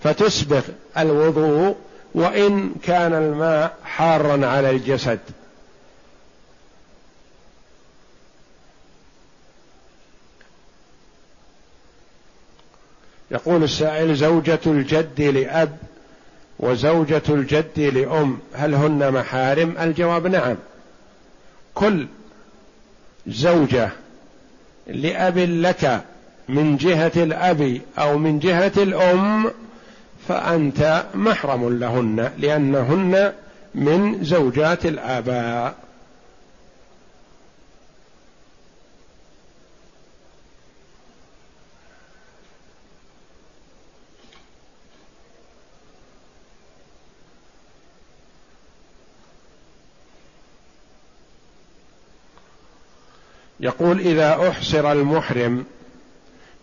فتسبغ 0.04 0.62
الوضوء 0.98 1.76
وإن 2.16 2.72
كان 2.84 3.14
الماء 3.14 3.74
حارا 3.86 4.48
على 4.48 4.70
الجسد. 4.70 5.20
يقول 13.32 13.64
السائل 13.64 14.16
زوجة 14.16 14.60
الجد 14.66 15.22
لأب 15.22 15.78
وزوجة 16.60 17.22
الجد 17.30 17.80
لأم 17.80 18.38
هل 18.54 18.76
هن 18.76 19.12
محارم؟ 19.12 19.76
الجواب 19.80 20.28
نعم 20.28 20.56
كل 21.74 22.08
زوجة 23.28 23.90
لأب 24.88 25.38
لك 25.38 26.02
من 26.50 26.78
جهة 26.78 27.12
الأب 27.16 27.82
أو 28.00 28.18
من 28.18 28.40
جهة 28.40 28.72
الأم 28.78 29.52
فأنت 30.28 31.06
محرم 31.16 31.80
لهن 31.80 32.32
لأنهن 32.38 33.34
من 33.76 34.24
زوجات 34.24 34.86
الآباء 34.86 35.76
يقول 53.68 54.00
إذا 54.00 54.50
أحصر 54.50 54.92
المحرم 54.92 55.66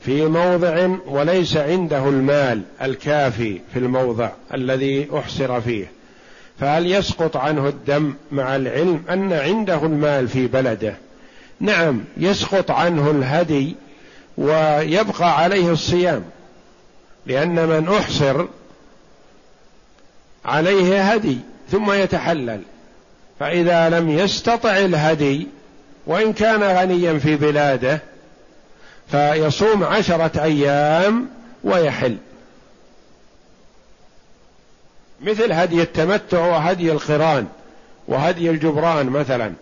في 0.01 0.27
موضع 0.27 0.89
وليس 1.07 1.57
عنده 1.57 2.09
المال 2.09 2.63
الكافي 2.83 3.61
في 3.73 3.79
الموضع 3.79 4.31
الذي 4.55 5.09
أحصر 5.19 5.61
فيه 5.61 5.91
فهل 6.61 6.87
يسقط 6.87 7.37
عنه 7.37 7.69
الدم 7.69 8.15
مع 8.33 8.57
العلم 8.57 9.03
أن 9.11 9.33
عنده 9.33 9.87
المال 9.87 10.29
في 10.29 10.47
بلده؟ 10.47 10.97
نعم 11.61 12.05
يسقط 12.17 12.71
عنه 12.71 13.11
الهدي 13.11 13.77
ويبقى 14.39 15.39
عليه 15.39 15.73
الصيام 15.73 16.25
لأن 17.27 17.69
من 17.69 17.95
أحصر 17.99 18.47
عليه 20.45 21.13
هدي 21.13 21.39
ثم 21.71 21.93
يتحلل 21.93 22.61
فإذا 23.41 23.89
لم 23.89 24.11
يستطع 24.11 24.77
الهدي 24.79 25.49
وإن 26.07 26.33
كان 26.33 26.63
غنيا 26.63 27.19
في 27.19 27.37
بلاده 27.37 28.01
فيصوم 29.11 29.85
عشرة 29.85 30.43
أيام 30.43 31.29
ويحل. 31.65 32.17
مثل 35.21 35.53
هدي 35.53 35.83
التمتع 35.83 36.47
وهدي 36.47 36.93
القران 36.93 37.47
وهدي 38.09 38.51
الجبران 38.51 39.07
مثلا. 39.07 39.53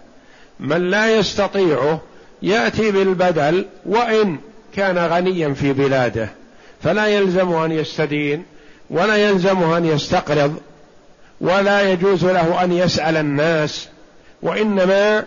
من 0.61 0.90
لا 0.90 1.16
يستطيعه 1.16 2.01
يأتي 2.43 2.90
بالبدل 2.90 3.66
وإن 3.86 4.38
كان 4.76 4.99
غنيا 4.99 5.55
في 5.55 5.72
بلاده 5.72 6.28
فلا 6.82 7.07
يلزم 7.07 7.53
أن 7.53 7.72
يستدين 7.72 8.45
ولا 8.90 9.16
يلزمه 9.16 9.76
أن 9.76 9.84
يستقرض 9.84 10.57
ولا 11.40 11.93
يجوز 11.93 12.24
له 12.24 12.64
أن 12.64 12.72
يسأل 12.72 13.16
الناس 13.16 13.88
وإنما 14.43 15.24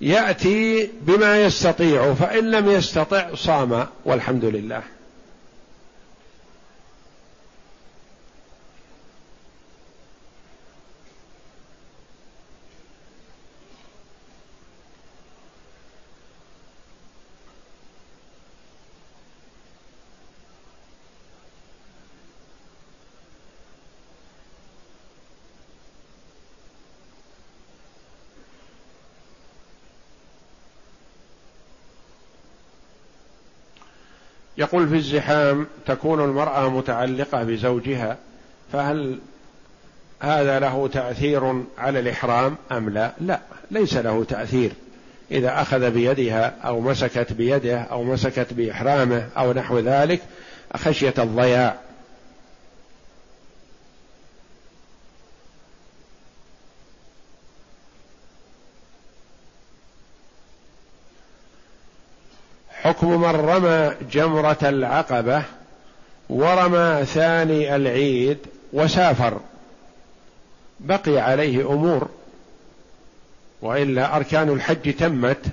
يأتي 0.00 0.90
بما 1.02 1.42
يستطيع 1.44 2.14
فإن 2.14 2.50
لم 2.50 2.70
يستطع 2.70 3.34
صام 3.34 3.86
والحمد 4.04 4.44
لله. 4.44 4.82
يقول 34.58 34.88
في 34.88 34.94
الزحام 34.94 35.66
تكون 35.86 36.24
المرأة 36.24 36.68
متعلقة 36.70 37.44
بزوجها 37.44 38.16
فهل 38.72 39.18
هذا 40.20 40.58
له 40.60 40.88
تأثير 40.88 41.62
على 41.78 42.00
الإحرام 42.00 42.56
أم 42.72 42.90
لا؟ 42.90 43.12
لا 43.20 43.40
ليس 43.70 43.96
له 43.96 44.24
تأثير 44.24 44.70
إذا 45.30 45.62
أخذ 45.62 45.90
بيدها 45.90 46.54
أو 46.64 46.80
مسكت 46.80 47.32
بيده 47.32 47.78
أو 47.80 48.04
مسكت 48.04 48.52
بإحرامه 48.52 49.28
أو 49.36 49.52
نحو 49.52 49.78
ذلك 49.78 50.20
خشية 50.76 51.14
الضياع 51.18 51.76
حكم 62.98 63.20
من 63.20 63.30
رمى 63.30 63.92
جمرة 64.12 64.58
العقبة 64.62 65.42
ورمى 66.28 67.04
ثاني 67.04 67.76
العيد 67.76 68.38
وسافر. 68.72 69.40
بقي 70.80 71.18
عليه 71.18 71.72
أمور 71.72 72.08
وإلا 73.62 74.16
أركان 74.16 74.48
الحج 74.48 74.94
تمت 74.94 75.46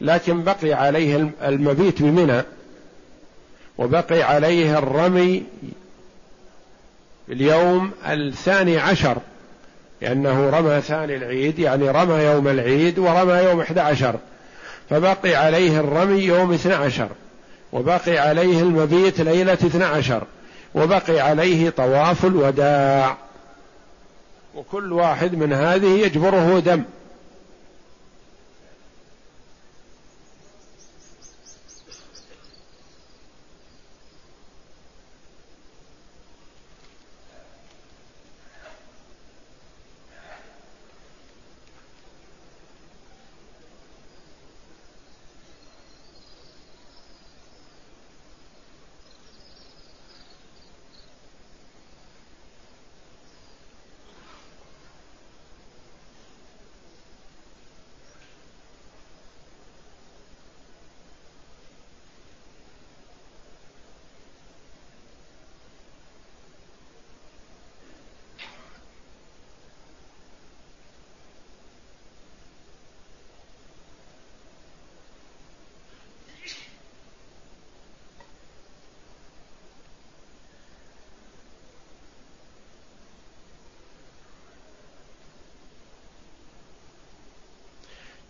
لكن 0.00 0.44
بقي 0.44 0.72
عليه 0.72 1.30
المبيت 1.42 2.02
بمنى 2.02 2.42
وبقي 3.78 4.22
عليه 4.22 4.78
الرمي 4.78 5.42
اليوم 7.28 7.90
الثاني 8.06 8.78
عشر 8.78 9.16
لأنه 10.00 10.50
رمى 10.50 10.80
ثاني 10.80 11.16
العيد 11.16 11.58
يعني 11.58 11.90
رمى 11.90 12.24
يوم 12.24 12.48
العيد 12.48 12.98
ورمى 12.98 13.32
يوم 13.32 13.60
11 13.60 14.18
فبقي 14.90 15.34
عليه 15.34 15.80
الرمي 15.80 16.20
يوم 16.20 16.52
اثنى 16.52 16.74
عشر 16.74 17.08
وبقي 17.72 18.18
عليه 18.18 18.60
المبيت 18.60 19.20
ليلة 19.20 19.52
اثنى 19.52 19.84
عشر 19.84 20.22
وبقي 20.74 21.20
عليه 21.20 21.70
طواف 21.70 22.24
الوداع. 22.24 23.16
وكل 24.54 24.92
واحد 24.92 25.34
من 25.34 25.52
هذه 25.52 25.86
يجبره 25.86 26.58
دم. 26.60 26.82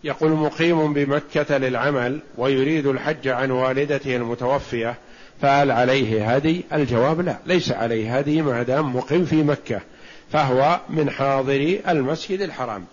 يقول 0.03 0.31
مقيم 0.31 0.93
بمكة 0.93 1.57
للعمل 1.57 2.19
ويريد 2.37 2.87
الحج 2.87 3.27
عن 3.27 3.51
والدته 3.51 4.15
المتوفية 4.15 4.95
فهل 5.41 5.71
عليه 5.71 6.33
هدي؟ 6.35 6.65
الجواب 6.73 7.21
لا 7.21 7.37
ليس 7.45 7.71
عليه 7.71 8.17
هدي 8.17 8.41
ما 8.41 8.63
دام 8.63 8.95
مقيم 8.95 9.25
في 9.25 9.43
مكة 9.43 9.81
فهو 10.31 10.79
من 10.89 11.09
حاضري 11.09 11.81
المسجد 11.87 12.41
الحرام 12.41 12.85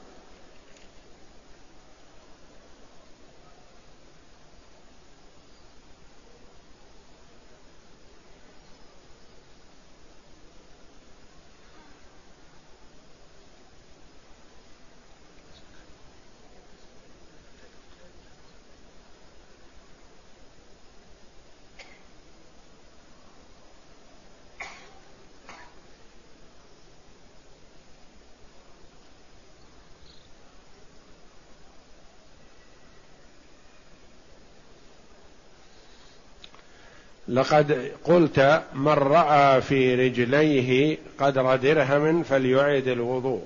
لقد 37.39 37.91
قلت 38.05 38.63
من 38.75 38.89
رأى 38.93 39.61
في 39.61 39.95
رجليه 39.95 40.99
قدر 41.21 41.57
درهم 41.57 42.23
فليعيد 42.23 42.89
الوضوء. 42.89 43.43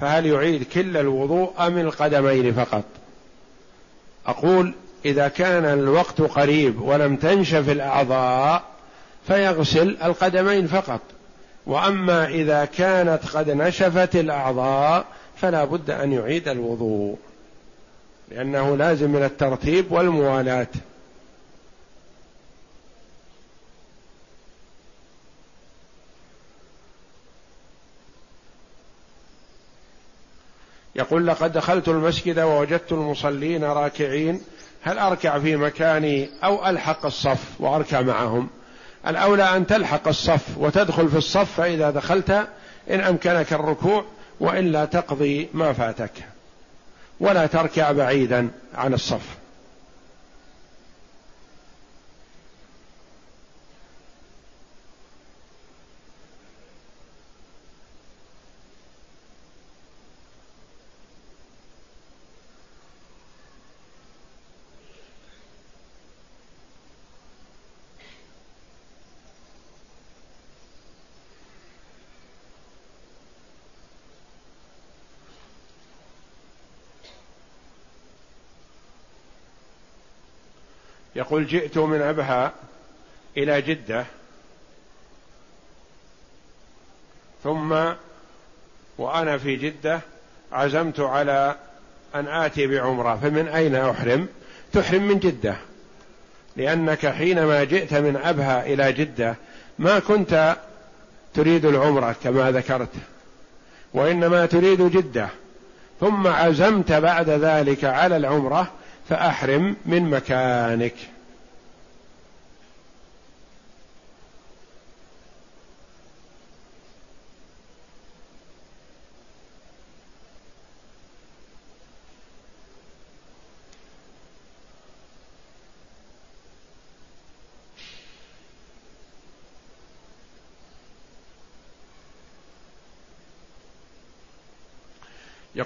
فهل 0.00 0.26
يعيد 0.26 0.62
كل 0.62 0.96
الوضوء 0.96 1.52
أم 1.58 1.78
القدمين 1.78 2.52
فقط؟ 2.52 2.84
أقول 4.26 4.74
إذا 5.04 5.28
كان 5.28 5.64
الوقت 5.64 6.20
قريب 6.20 6.82
ولم 6.82 7.16
تنشف 7.16 7.68
الأعضاء 7.68 8.62
فيغسل 9.26 9.96
القدمين 10.04 10.66
فقط. 10.66 11.00
وأما 11.66 12.28
إذا 12.28 12.64
كانت 12.64 13.20
قد 13.34 13.50
نشفت 13.50 14.16
الأعضاء 14.16 15.04
فلا 15.36 15.64
بد 15.64 15.90
أن 15.90 16.12
يعيد 16.12 16.48
الوضوء 16.48 17.18
لأنه 18.30 18.76
لازم 18.76 19.10
من 19.10 19.22
الترتيب 19.22 19.92
والموالاة. 19.92 20.66
يقول 30.94 31.26
لقد 31.26 31.52
دخلت 31.52 31.88
المسجد 31.88 32.38
ووجدت 32.38 32.92
المصلين 32.92 33.64
راكعين 33.64 34.40
هل 34.82 34.98
أركع 34.98 35.38
في 35.38 35.56
مكاني 35.56 36.28
أو 36.44 36.68
ألحق 36.68 37.06
الصف 37.06 37.60
وأركع 37.60 38.00
معهم؟ 38.00 38.48
الأولى 39.06 39.56
أن 39.56 39.66
تلحق 39.66 40.08
الصف 40.08 40.58
وتدخل 40.58 41.08
في 41.08 41.16
الصف 41.16 41.52
فإذا 41.52 41.90
دخلت 41.90 42.30
إن 42.90 43.00
أمكنك 43.00 43.52
الركوع 43.52 44.04
والا 44.40 44.84
تقضي 44.84 45.48
ما 45.54 45.72
فاتك. 45.72 46.12
ولا 47.20 47.46
تركع 47.46 47.92
بعيدا 47.92 48.48
عن 48.74 48.94
الصف. 48.94 49.41
يقول 81.22 81.46
جئت 81.46 81.78
من 81.78 82.02
أبها 82.02 82.52
إلى 83.36 83.62
جدة. 83.62 84.04
ثم 87.44 87.74
وأنا 88.98 89.38
في 89.38 89.56
جدة 89.56 90.00
عزمت 90.52 91.00
على 91.00 91.56
أن 92.14 92.28
آتي 92.28 92.66
بعمرة. 92.66 93.16
فمن 93.22 93.48
أين 93.48 93.76
أحرم؟ 93.76 94.28
تحرم 94.72 95.02
من 95.02 95.18
جدة. 95.18 95.56
لأنك 96.56 97.06
حينما 97.06 97.64
جئت 97.64 97.94
من 97.94 98.16
أبها 98.16 98.66
إلى 98.66 98.92
جدة 98.92 99.36
ما 99.78 99.98
كنت 99.98 100.56
تريد 101.34 101.64
العمرة 101.64 102.16
كما 102.24 102.50
ذكرت 102.50 102.92
وإنما 103.94 104.46
تريد 104.46 104.82
جدة. 104.82 105.28
ثم 106.00 106.26
عزمت 106.26 106.92
بعد 106.92 107.30
ذلك 107.30 107.84
على 107.84 108.16
العمرة 108.16 108.70
فأحرم 109.08 109.76
من 109.86 110.10
مكانك. 110.10 110.94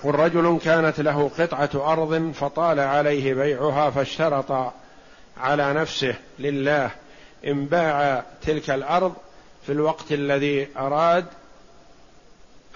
يقول 0.06 0.18
رجل 0.20 0.58
كانت 0.64 1.00
له 1.00 1.30
قطعة 1.38 1.92
أرض 1.92 2.32
فطال 2.32 2.80
عليه 2.80 3.34
بيعها 3.34 3.90
فاشترط 3.90 4.72
على 5.40 5.72
نفسه 5.72 6.14
لله 6.38 6.90
إن 7.46 7.66
باع 7.66 8.22
تلك 8.42 8.70
الأرض 8.70 9.14
في 9.66 9.72
الوقت 9.72 10.12
الذي 10.12 10.68
أراد 10.76 11.24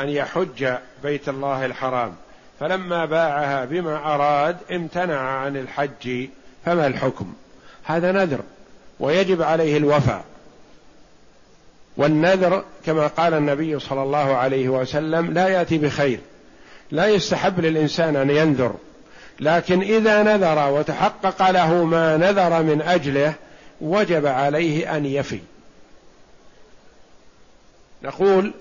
أن 0.01 0.09
يحج 0.09 0.74
بيت 1.03 1.28
الله 1.28 1.66
الحرام. 1.66 2.14
فلما 2.61 3.05
باعها 3.05 3.64
بما 3.64 4.14
أراد 4.14 4.57
امتنع 4.72 5.20
عن 5.20 5.57
الحج. 5.57 6.28
فما 6.64 6.87
الحكم؟ 6.87 7.33
هذا 7.85 8.12
نذر 8.12 8.41
ويجب 9.01 9.43
عليه 9.43 9.76
الوفاء. 9.76 10.24
والنذر 11.97 12.64
كما 12.87 13.07
قال 13.07 13.35
النبي 13.35 13.78
صلى 13.78 14.03
الله 14.03 14.37
عليه 14.37 14.68
وسلم 14.68 15.33
لا 15.33 15.49
يأتي 15.49 15.78
بخير. 15.78 16.20
لا 16.91 17.07
يستحب 17.07 17.61
للإنسان 17.61 18.16
أن 18.16 18.30
ينذر 18.30 18.74
لكن 19.41 19.80
إذا 19.80 20.22
نذر 20.22 20.70
وتحقق 20.70 21.51
له 21.51 21.84
ما 21.84 22.16
نذر 22.16 22.62
من 22.62 22.82
أجله 22.82 23.34
وجب 23.80 24.26
عليه 24.26 24.97
أن 24.97 25.07
يفي. 25.07 25.41
نقول 28.03 28.53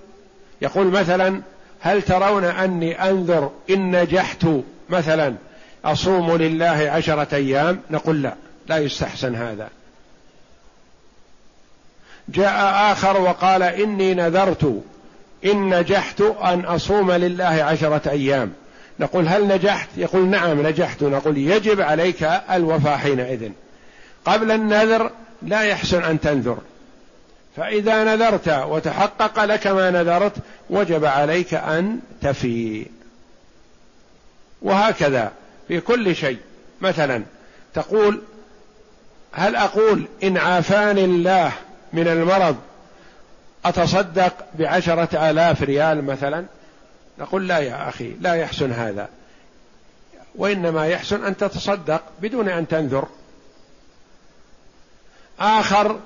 يقول 0.61 0.87
مثلا 0.87 1.41
هل 1.79 2.01
ترون 2.01 2.43
أني 2.43 3.09
أنذر 3.09 3.51
إن 3.69 4.01
نجحت 4.01 4.45
مثلا 4.89 5.35
أصوم 5.85 6.37
لله 6.37 6.91
عشرة 6.91 7.35
أيام؟ 7.35 7.81
نقول 7.91 8.21
لا 8.21 8.35
لا 8.67 8.77
يستحسن 8.77 9.35
هذا. 9.35 9.69
جاء 12.29 12.91
آخر 12.91 13.21
وقال 13.21 13.63
إني 13.63 14.13
نذرت 14.13 14.83
إن 15.45 15.79
نجحت 15.79 16.21
أن 16.21 16.65
أصوم 16.65 17.11
لله 17.11 17.45
عشرة 17.45 18.09
أيام. 18.09 18.53
نقول 18.99 19.27
هل 19.27 19.47
نجحت؟ 19.47 19.89
يقول 19.97 20.27
نعم 20.27 20.67
نجحت. 20.67 21.03
نقول 21.03 21.37
يجب 21.37 21.81
عليك 21.81 22.23
الوفاء 22.51 22.97
حينئذ. 22.97 23.49
قبل 24.25 24.51
النذر 24.51 25.11
لا 25.41 25.61
يحسن 25.61 26.03
أن 26.03 26.19
تنذر. 26.19 26.57
فإذا 27.57 28.03
نذرت 28.03 28.49
وتحقق 28.49 29.43
لك 29.43 29.67
ما 29.67 29.91
نذرت 29.91 30.33
وجب 30.69 31.05
عليك 31.05 31.53
أن 31.53 31.99
تفي 32.21 32.85
وهكذا 34.61 35.31
في 35.67 35.79
كل 35.79 36.15
شيء. 36.15 36.37
مثلا 36.81 37.23
تقول 37.73 38.21
هل 39.31 39.55
أقول 39.55 40.07
إن 40.23 40.37
عافاني 40.37 41.05
الله 41.05 41.51
من 41.93 42.07
المرض 42.07 42.55
أتصدق 43.65 44.33
بعشرة 44.59 45.29
آلاف 45.29 45.63
ريال 45.63 46.05
مثلا؟ 46.05 46.45
نقول 47.19 47.47
لا 47.47 47.57
يا 47.57 47.89
أخي 47.89 48.15
لا 48.21 48.33
يحسن 48.33 48.71
هذا. 48.71 49.09
وإنما 50.35 50.87
يحسن 50.87 51.25
أن 51.25 51.37
تتصدق 51.37 52.01
بدون 52.21 52.49
أن 52.49 52.67
تنذر. 52.67 53.07
آخر 55.39 55.99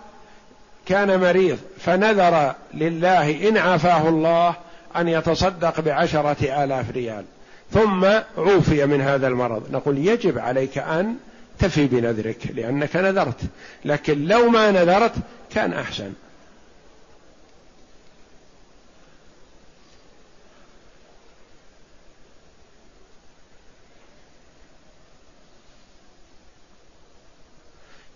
كان 0.86 1.20
مريض 1.20 1.58
فنذر 1.80 2.56
لله 2.74 3.49
إن 3.49 3.58
عافاه 3.58 4.10
الله 4.10 4.56
أن 4.95 5.08
يتصدق 5.08 5.80
بعشرة 5.80 6.64
آلاف 6.64 6.91
ريال. 6.91 7.26
ثم 7.72 8.06
عوفي 8.38 8.86
من 8.86 9.01
هذا 9.01 9.28
المرض. 9.28 9.72
نقول 9.72 9.97
يجب 9.97 10.39
عليك 10.39 10.78
أن 10.78 11.16
تفي 11.60 11.88
بنذرك 11.88 12.47
لأنك 12.54 12.95
نذرت. 12.95 13.39
لكن 13.86 14.26
لو 14.26 14.49
ما 14.49 14.72
نذرت 14.72 15.14
كان 15.49 15.74
أحسن. 15.74 16.14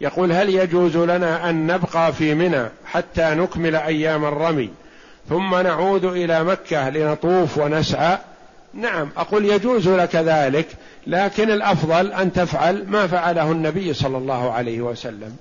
يقول 0.02 0.32
هل 0.32 0.50
يجوز 0.50 0.98
لنا 0.98 1.50
أن 1.50 1.68
نبقى 1.68 2.14
في 2.14 2.34
منى 2.34 2.66
حتى 2.86 3.30
نكمل 3.36 3.76
أيام 3.76 4.26
الرمي 4.26 4.70
ثم 5.30 5.56
نعود 5.56 6.06
إلى 6.06 6.43
مكة 6.43 6.89
لنطوف 6.89 7.58
ونسعى؟ 7.58 8.18
نعم 8.74 9.10
أقول 9.18 9.45
يجوز 9.45 9.88
لك 9.88 10.16
ذلك 10.16 10.68
لكن 11.08 11.52
الأفضل 11.52 12.12
أن 12.12 12.34
تفعل 12.34 12.86
ما 12.88 13.08
فعله 13.08 13.52
النبي 13.52 13.93
صلى 13.93 14.18
الله 14.18 14.52
عليه 14.52 14.82
وسلم. 14.82 15.36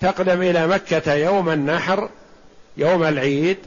تقدم 0.00 0.42
إلى 0.42 0.66
مكة 0.66 1.12
يوم 1.12 1.50
النحر 1.50 2.08
يوم 2.76 3.04
العيد 3.04 3.58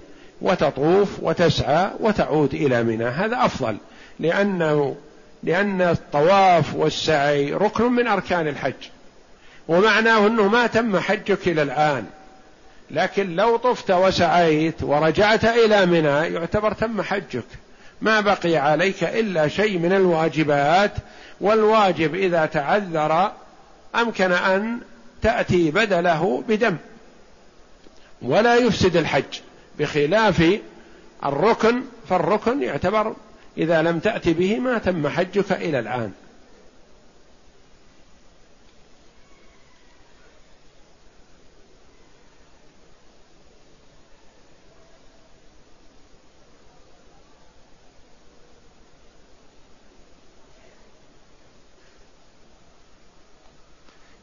وتطوف 0.42 1.20
وتسعى 1.22 1.90
وتعود 2.00 2.54
إلى 2.54 2.84
منى. 2.84 3.06
هذا 3.06 3.46
أفضل 3.46 3.78
لأنه 4.20 4.96
لأن 5.44 5.82
الطواف 5.82 6.76
والسعي 6.76 7.54
ركن 7.54 7.92
من 7.92 8.08
أركان 8.08 8.48
الحج. 8.48 8.74
ومعناه 9.68 10.28
أنه 10.28 10.48
ما 10.48 10.68
تم 10.68 11.00
حجك 11.00 11.48
إلى 11.48 11.62
الآن. 11.62 12.06
لكن 12.92 13.36
لو 13.36 13.58
طفت 13.58 13.92
وسعيت 13.92 14.84
ورجعت 14.84 15.46
إلى 15.46 15.86
منى 15.86 16.34
يعتبر 16.36 16.74
تم 16.74 17.02
حجك. 17.02 17.46
ما 18.02 18.22
بقي 18.22 18.58
عليك 18.58 19.04
إلا 19.04 19.48
شيء 19.48 19.80
من 19.80 19.94
الواجبات 19.94 20.92
والواجب 21.42 22.16
إذا 22.16 22.46
تعذر 22.46 23.32
أمكن 23.96 24.32
أن 24.32 24.80
تأتي 25.22 25.72
بدله 25.72 26.44
بدم. 26.48 26.78
ولا 28.22 28.56
يفسد 28.56 28.98
الحج 28.98 29.40
بخلاف 29.80 30.60
الركن 31.26 31.82
فالركن 32.10 32.64
يعتبر 32.64 33.14
إذا 33.58 33.82
لم 33.82 34.00
تات 34.00 34.30
به 34.30 34.60
ما 34.60 34.78
تم 34.78 35.08
حجك 35.08 35.52
إلى 35.52 35.80
الآن. 35.80 36.12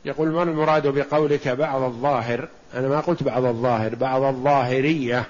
يقول 0.05 0.29
ما 0.29 0.43
المراد 0.43 0.87
بقولك 0.87 1.49
بعض 1.49 1.83
الظاهر؟ 1.83 2.49
أنا 2.75 2.89
ما 2.89 3.01
قلت 3.01 3.23
بعض 3.23 3.45
الظاهر 3.45 3.95
بعض 3.95 4.23
الظاهرية. 4.23 5.25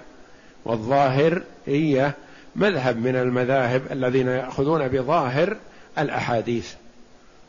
والظاهرية 0.65 2.15
مذهب 2.57 2.97
من 2.97 3.17
المذاهب 3.17 3.83
الذين 3.91 4.29
يأخذون 4.29 4.89
بظاهر 4.89 5.57
الأحاديث. 5.99 6.73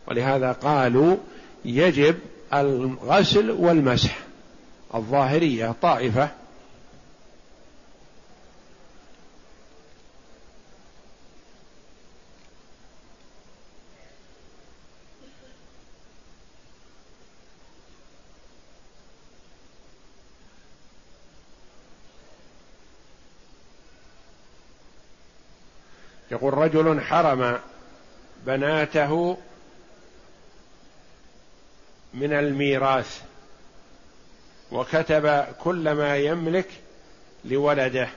ولهذا 0.08 0.52
قالوا 0.52 1.18
يجب 1.66 2.16
الغسل 2.54 3.52
والمسح. 3.52 4.18
الظاهرية 4.96 5.76
طائفة 5.82 6.30
يقول 26.46 26.58
رجل 26.58 27.02
حرم 27.02 27.60
بناته 28.46 29.38
من 32.14 32.34
الميراث 32.34 33.22
وكتب 34.72 35.46
كل 35.64 35.91
ما 35.91 36.18
يملك 36.18 36.68
لولده. 37.46 38.08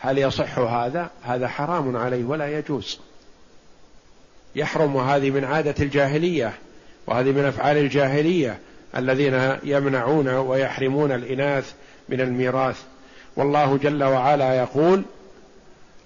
هل 0.00 0.18
يصح 0.18 0.58
هذا؟ 0.58 1.10
هذا 1.22 1.48
حرام 1.48 1.96
عليه 1.96 2.24
ولا 2.24 2.58
يجوز. 2.58 3.00
يحرم 4.54 4.96
وهذه 4.96 5.30
من 5.30 5.44
عادة 5.44 5.74
الجاهلية 5.80 6.52
وهذه 7.06 7.32
من 7.32 7.44
أفعال 7.44 7.76
الجاهلية 7.76 8.58
الذين 8.96 9.58
يمنعون 9.62 10.28
ويحرمون 10.28 11.12
الإناث 11.12 11.72
من 12.08 12.20
الميراث. 12.20 12.82
والله 13.36 13.76
جل 13.76 14.04
وعلا 14.04 14.54
يقول 14.54 15.04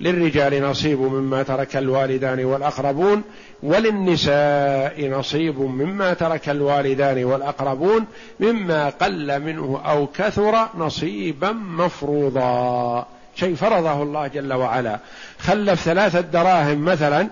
للرجال 0.00 0.62
نصيب 0.62 1.00
مما 1.00 1.42
ترك 1.42 1.76
الوالدان 1.76 2.44
والأقربون 2.44 3.22
وللنساء 3.62 5.08
نصيب 5.08 5.60
مما 5.60 6.14
ترك 6.14 6.48
الوالدان 6.48 7.24
والأقربون 7.24 8.06
مما 8.40 8.88
قل 8.88 9.40
منه 9.40 9.80
أو 9.86 10.06
كثر 10.06 10.68
نصيبا 10.78 11.52
مفروضا. 11.52 13.06
شيء 13.36 13.54
فرضه 13.54 14.02
الله 14.02 14.26
جل 14.26 14.52
وعلا. 14.52 14.98
خلف 15.38 15.80
ثلاثة 15.82 16.20
دراهم 16.20 16.84
مثلا 16.84 17.28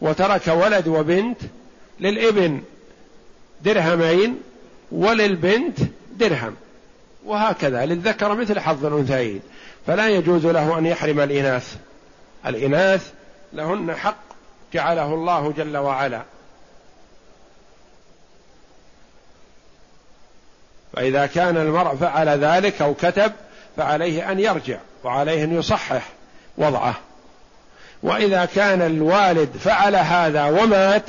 وترك 0.00 0.48
ولد 0.48 0.88
وبنت 0.88 1.38
للإبن 2.00 2.60
درهمين 3.64 4.40
وللبنت 4.92 5.78
درهم. 6.16 6.54
وهكذا 7.26 7.86
للذكر 7.86 8.34
مثل 8.34 8.60
حظ 8.60 8.86
الأنثيين. 8.86 9.40
فلا 9.86 10.08
يجوز 10.08 10.46
له 10.46 10.78
أن 10.78 10.86
يحرم 10.86 11.20
الإناث. 11.20 11.76
الإناث 12.46 13.12
لهن 13.52 13.94
حق 13.94 14.16
جعله 14.72 15.14
الله 15.14 15.52
جل 15.56 15.76
وعلا. 15.76 16.22
فإذا 20.92 21.26
كان 21.26 21.56
المرء 21.56 21.96
فعل 21.96 22.28
ذلك 22.28 22.82
أو 22.82 22.94
كتب 22.94 23.32
فعليه 23.76 24.32
أن 24.32 24.40
يرجع 24.40 24.78
وعليه 25.04 25.44
أن 25.44 25.58
يصحح 25.58 26.08
وضعه. 26.58 26.94
وإذا 28.02 28.44
كان 28.44 28.82
الوالد 28.82 29.56
فعل 29.56 29.96
هذا 29.96 30.44
ومات 30.44 31.04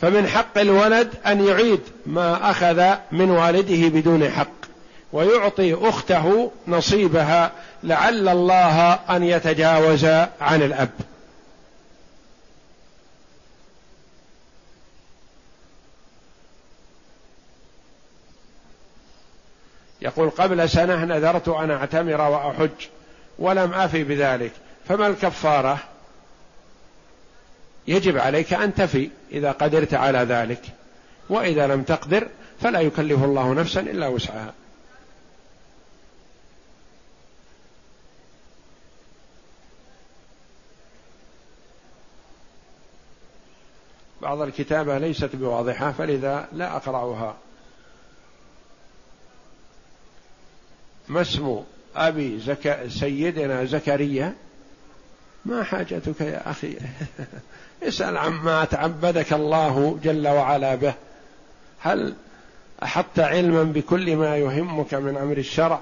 فمن 0.00 0.28
حق 0.28 0.58
الولد 0.58 1.14
أن 1.26 1.46
يعيد 1.46 1.80
ما 2.06 2.50
أخذ 2.50 2.94
من 3.12 3.30
والده 3.30 3.88
بدون 3.88 4.30
حق 4.30 4.62
ويعطي 5.12 5.74
أخته 5.74 6.50
نصيبها 6.68 7.52
لعل 7.82 8.28
الله 8.28 8.92
أن 8.92 9.22
يتجاوز 9.22 10.04
عن 10.40 10.62
الأب. 10.62 10.90
يقول 20.02 20.30
قبل 20.30 20.70
سنة 20.70 21.04
نذرت 21.04 21.48
أن 21.48 21.70
أعتمر 21.70 22.20
وأحج 22.20 22.70
ولم 23.38 23.72
أفي 23.72 24.04
بذلك. 24.04 24.52
فما 24.88 25.06
الكفارة؟ 25.06 25.78
يجب 27.88 28.18
عليك 28.18 28.52
أن 28.52 28.74
تفي 28.74 29.10
إذا 29.32 29.52
قدرت 29.52 29.94
على 29.94 30.18
ذلك. 30.18 30.62
وإذا 31.28 31.66
لم 31.66 31.82
تقدر 31.82 32.28
فلا 32.60 32.80
يكلف 32.80 33.24
الله 33.24 33.54
نفسا 33.54 33.80
إلا 33.80 34.08
وسعها. 34.08 34.52
بعض 44.22 44.40
الكتابة 44.40 44.98
ليست 44.98 45.36
بواضحة 45.36 45.92
فلذا 45.92 46.48
لا 46.52 46.76
أقرأها. 46.76 47.36
ما 51.08 51.20
اسم 51.20 51.62
أبي 51.96 52.38
زك... 52.38 52.86
سيدنا 52.88 53.64
زكريا؟ 53.64 54.34
ما 55.44 55.62
حاجتك 55.62 56.20
يا 56.20 56.50
أخي؟ 56.50 56.76
اسأل 57.88 58.16
عما 58.16 58.64
تعبدك 58.64 59.32
الله 59.32 59.98
جل 60.02 60.28
وعلا 60.28 60.74
به. 60.74 60.94
هل 61.80 62.14
أحطت 62.82 63.20
علما 63.20 63.62
بكل 63.62 64.16
ما 64.16 64.36
يهمك 64.36 64.94
من 64.94 65.16
أمر 65.16 65.38
الشرع؟ 65.38 65.80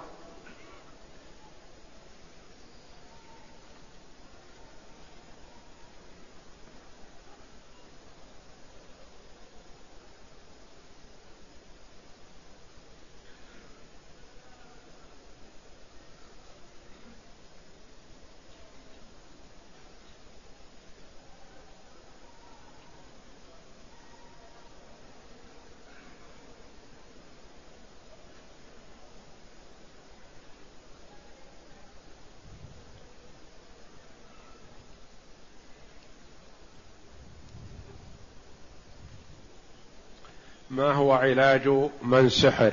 علاج 41.20 41.88
من 42.02 42.28
سحر. 42.28 42.72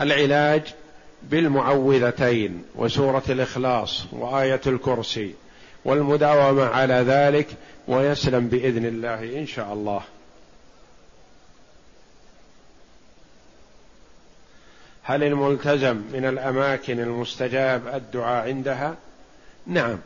العلاج 0.00 0.62
بالمعوذتين 1.22 2.64
وسورة 2.74 3.22
الإخلاص 3.28 4.04
وآية 4.12 4.60
الكرسي. 4.66 5.34
والمداومة 5.84 6.64
على 6.64 6.94
ذلك 6.94 7.46
ويسلم 7.88 8.48
بإذن 8.48 8.86
الله 8.86 9.38
إن 9.38 9.46
شاء 9.46 9.72
الله. 9.72 10.02
هل 15.06 15.22
الملتزم 15.22 15.96
من 16.12 16.24
الأماكن 16.24 17.00
المستجاب 17.00 17.88
الدعاء 17.94 18.46
عندها؟ 18.46 18.94
نعم 19.66 19.98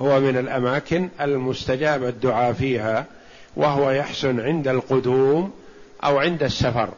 هو 0.00 0.20
من 0.20 0.36
الأماكن 0.38 1.08
المستجاب 1.20 2.04
الدعاء 2.04 2.52
فيها 2.52 3.06
وهو 3.56 3.90
يحسن 3.90 4.40
عند 4.40 4.68
القدوم 4.68 5.52
أو 6.04 6.18
عند 6.18 6.42
السفر. 6.42 6.88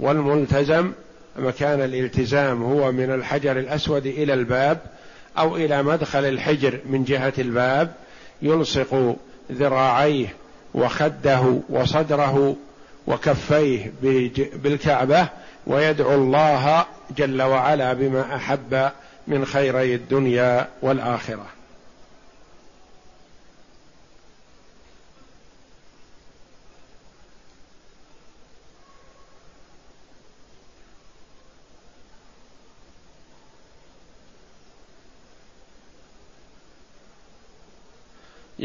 والملتزم 0.00 0.92
مكان 1.38 1.80
الالتزام 1.80 2.62
هو 2.62 2.92
من 2.92 3.10
الحجر 3.10 3.58
الأسود 3.58 4.06
إلى 4.06 4.34
الباب 4.34 4.78
أو 5.38 5.56
إلى 5.56 5.82
مدخل 5.82 6.24
الحجر 6.24 6.80
من 6.86 7.04
جهة 7.04 7.32
الباب 7.38 7.92
يلصق 8.42 9.16
ذراعيه 9.52 10.26
وخده 10.74 11.58
وصدره 11.68 12.56
وكفيه 13.06 13.92
بالكعبة 14.54 15.28
ويدعو 15.66 16.14
الله 16.14 16.86
جل 17.16 17.42
وعلا 17.42 17.92
بما 17.92 18.36
أحب 18.36 18.90
من 19.26 19.44
خيري 19.44 19.94
الدنيا 19.94 20.68
والآخرة. 20.82 21.46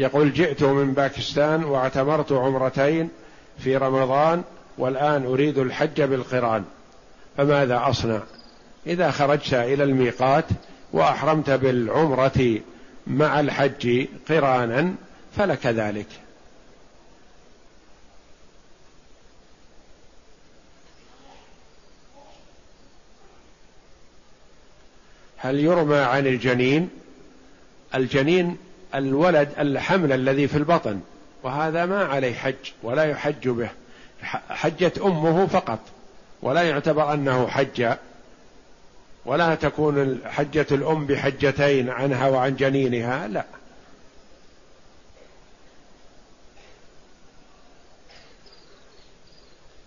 يقول 0.02 0.32
جئت 0.32 0.62
من 0.62 0.92
باكستان 0.92 1.64
واعتمرت 1.64 2.32
عمرتين 2.32 3.08
في 3.58 3.76
رمضان 3.76 4.42
والآن 4.78 5.26
أريد 5.26 5.58
الحج 5.58 6.02
بالقرآن 6.02 6.64
فماذا 7.36 7.82
أصنع؟ 7.84 8.20
إذا 8.86 9.10
خرجت 9.10 9.54
إلى 9.54 9.84
الميقات 9.84 10.44
وأحرمت 10.92 11.50
بالعمرة 11.50 12.60
مع 13.06 13.40
الحج 13.40 14.06
قرانا 14.28 14.94
فلك 15.36 15.66
ذلك. 15.66 16.06
هل 25.36 25.60
يرمى 25.60 25.96
عن 25.96 26.26
الجنين؟ 26.26 26.90
الجنين 27.94 28.56
الولد 28.94 29.48
الحمل 29.58 30.12
الذي 30.12 30.48
في 30.48 30.58
البطن 30.58 31.00
وهذا 31.42 31.86
ما 31.86 32.04
عليه 32.04 32.34
حج 32.34 32.54
ولا 32.82 33.04
يحج 33.04 33.48
به. 33.48 33.68
حجت 34.48 34.98
أمه 34.98 35.46
فقط 35.46 35.78
ولا 36.42 36.62
يعتبر 36.62 37.12
أنه 37.12 37.46
حج. 37.46 37.92
ولا 39.24 39.54
تكون 39.54 40.18
حجة 40.26 40.66
الأم 40.70 41.06
بحجتين 41.06 41.90
عنها 41.90 42.28
وعن 42.28 42.56
جنينها 42.56 43.28
لا. 43.28 43.44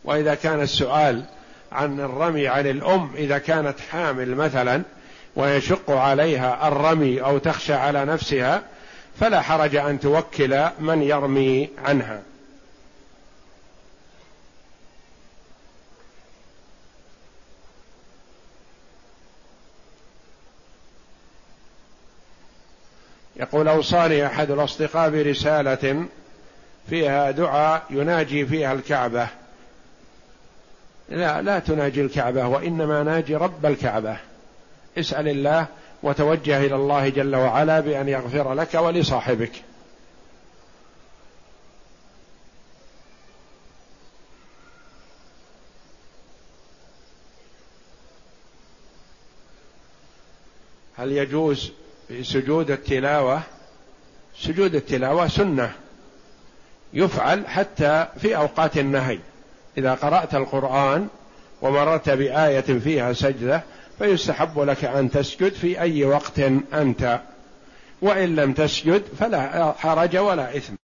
وإذا 0.03 0.35
كان 0.35 0.61
السؤال 0.61 1.23
عن 1.71 1.99
الرمي 1.99 2.47
عن 2.47 2.67
الأم 2.67 3.09
إذا 3.15 3.37
كانت 3.37 3.79
حامل 3.79 4.35
مثلا 4.35 4.81
ويشق 5.35 5.91
عليها 5.91 6.67
الرمي 6.67 7.21
أو 7.21 7.37
تخشى 7.37 7.73
على 7.73 8.05
نفسها 8.05 8.63
فلا 9.19 9.41
حرج 9.41 9.75
أن 9.75 9.99
توكل 9.99 10.69
من 10.79 11.01
يرمي 11.01 11.69
عنها. 11.77 12.21
يقول 23.35 23.67
أوصاني 23.67 24.25
أحد 24.25 24.51
الأصدقاء 24.51 25.09
برسالة 25.09 26.05
فيها 26.89 27.31
دعاء 27.31 27.83
يناجي 27.89 28.45
فيها 28.45 28.73
الكعبة. 28.73 29.27
لا 31.09 31.41
لا 31.41 31.59
تناجي 31.59 32.01
الكعبة 32.01 32.47
وإنما 32.47 33.03
ناجي 33.03 33.35
رب 33.35 33.65
الكعبة. 33.65 34.17
اسأل 34.97 35.27
الله 35.27 35.67
وتوجه 36.05 36.65
إلى 36.65 36.75
الله 36.75 37.09
جل 37.09 37.35
وعلا 37.35 37.79
بأن 37.79 38.09
يغفر 38.09 38.53
لك 38.53 38.73
ولصاحبك. 38.73 39.51
هل 50.97 51.11
يجوز 51.11 51.71
في 52.07 52.23
سجود 52.23 52.71
التلاوة؟ 52.71 53.41
سجود 54.39 54.75
التلاوة 54.75 55.27
سنة. 55.27 55.73
يفعل 56.93 57.47
حتى 57.47 58.07
في 58.17 58.35
أوقات 58.35 58.77
النهي. 58.77 59.19
إذا 59.77 59.93
قرأت 59.93 60.35
القرآن 60.35 61.07
ومررت 61.61 62.09
بآية 62.09 62.79
فيها 62.79 63.13
سجدة 63.13 63.63
فيستحب 63.99 64.59
لك 64.59 64.85
أن 64.85 65.11
تسجد 65.11 65.53
في 65.53 65.81
أي 65.81 66.05
وقت 66.05 66.39
أنت 66.73 67.21
وإن 68.01 68.35
لم 68.35 68.53
تسجد 68.53 69.03
فلا 69.19 69.71
حرج 69.71 70.17
ولا 70.17 70.57
إثم. 70.57 70.75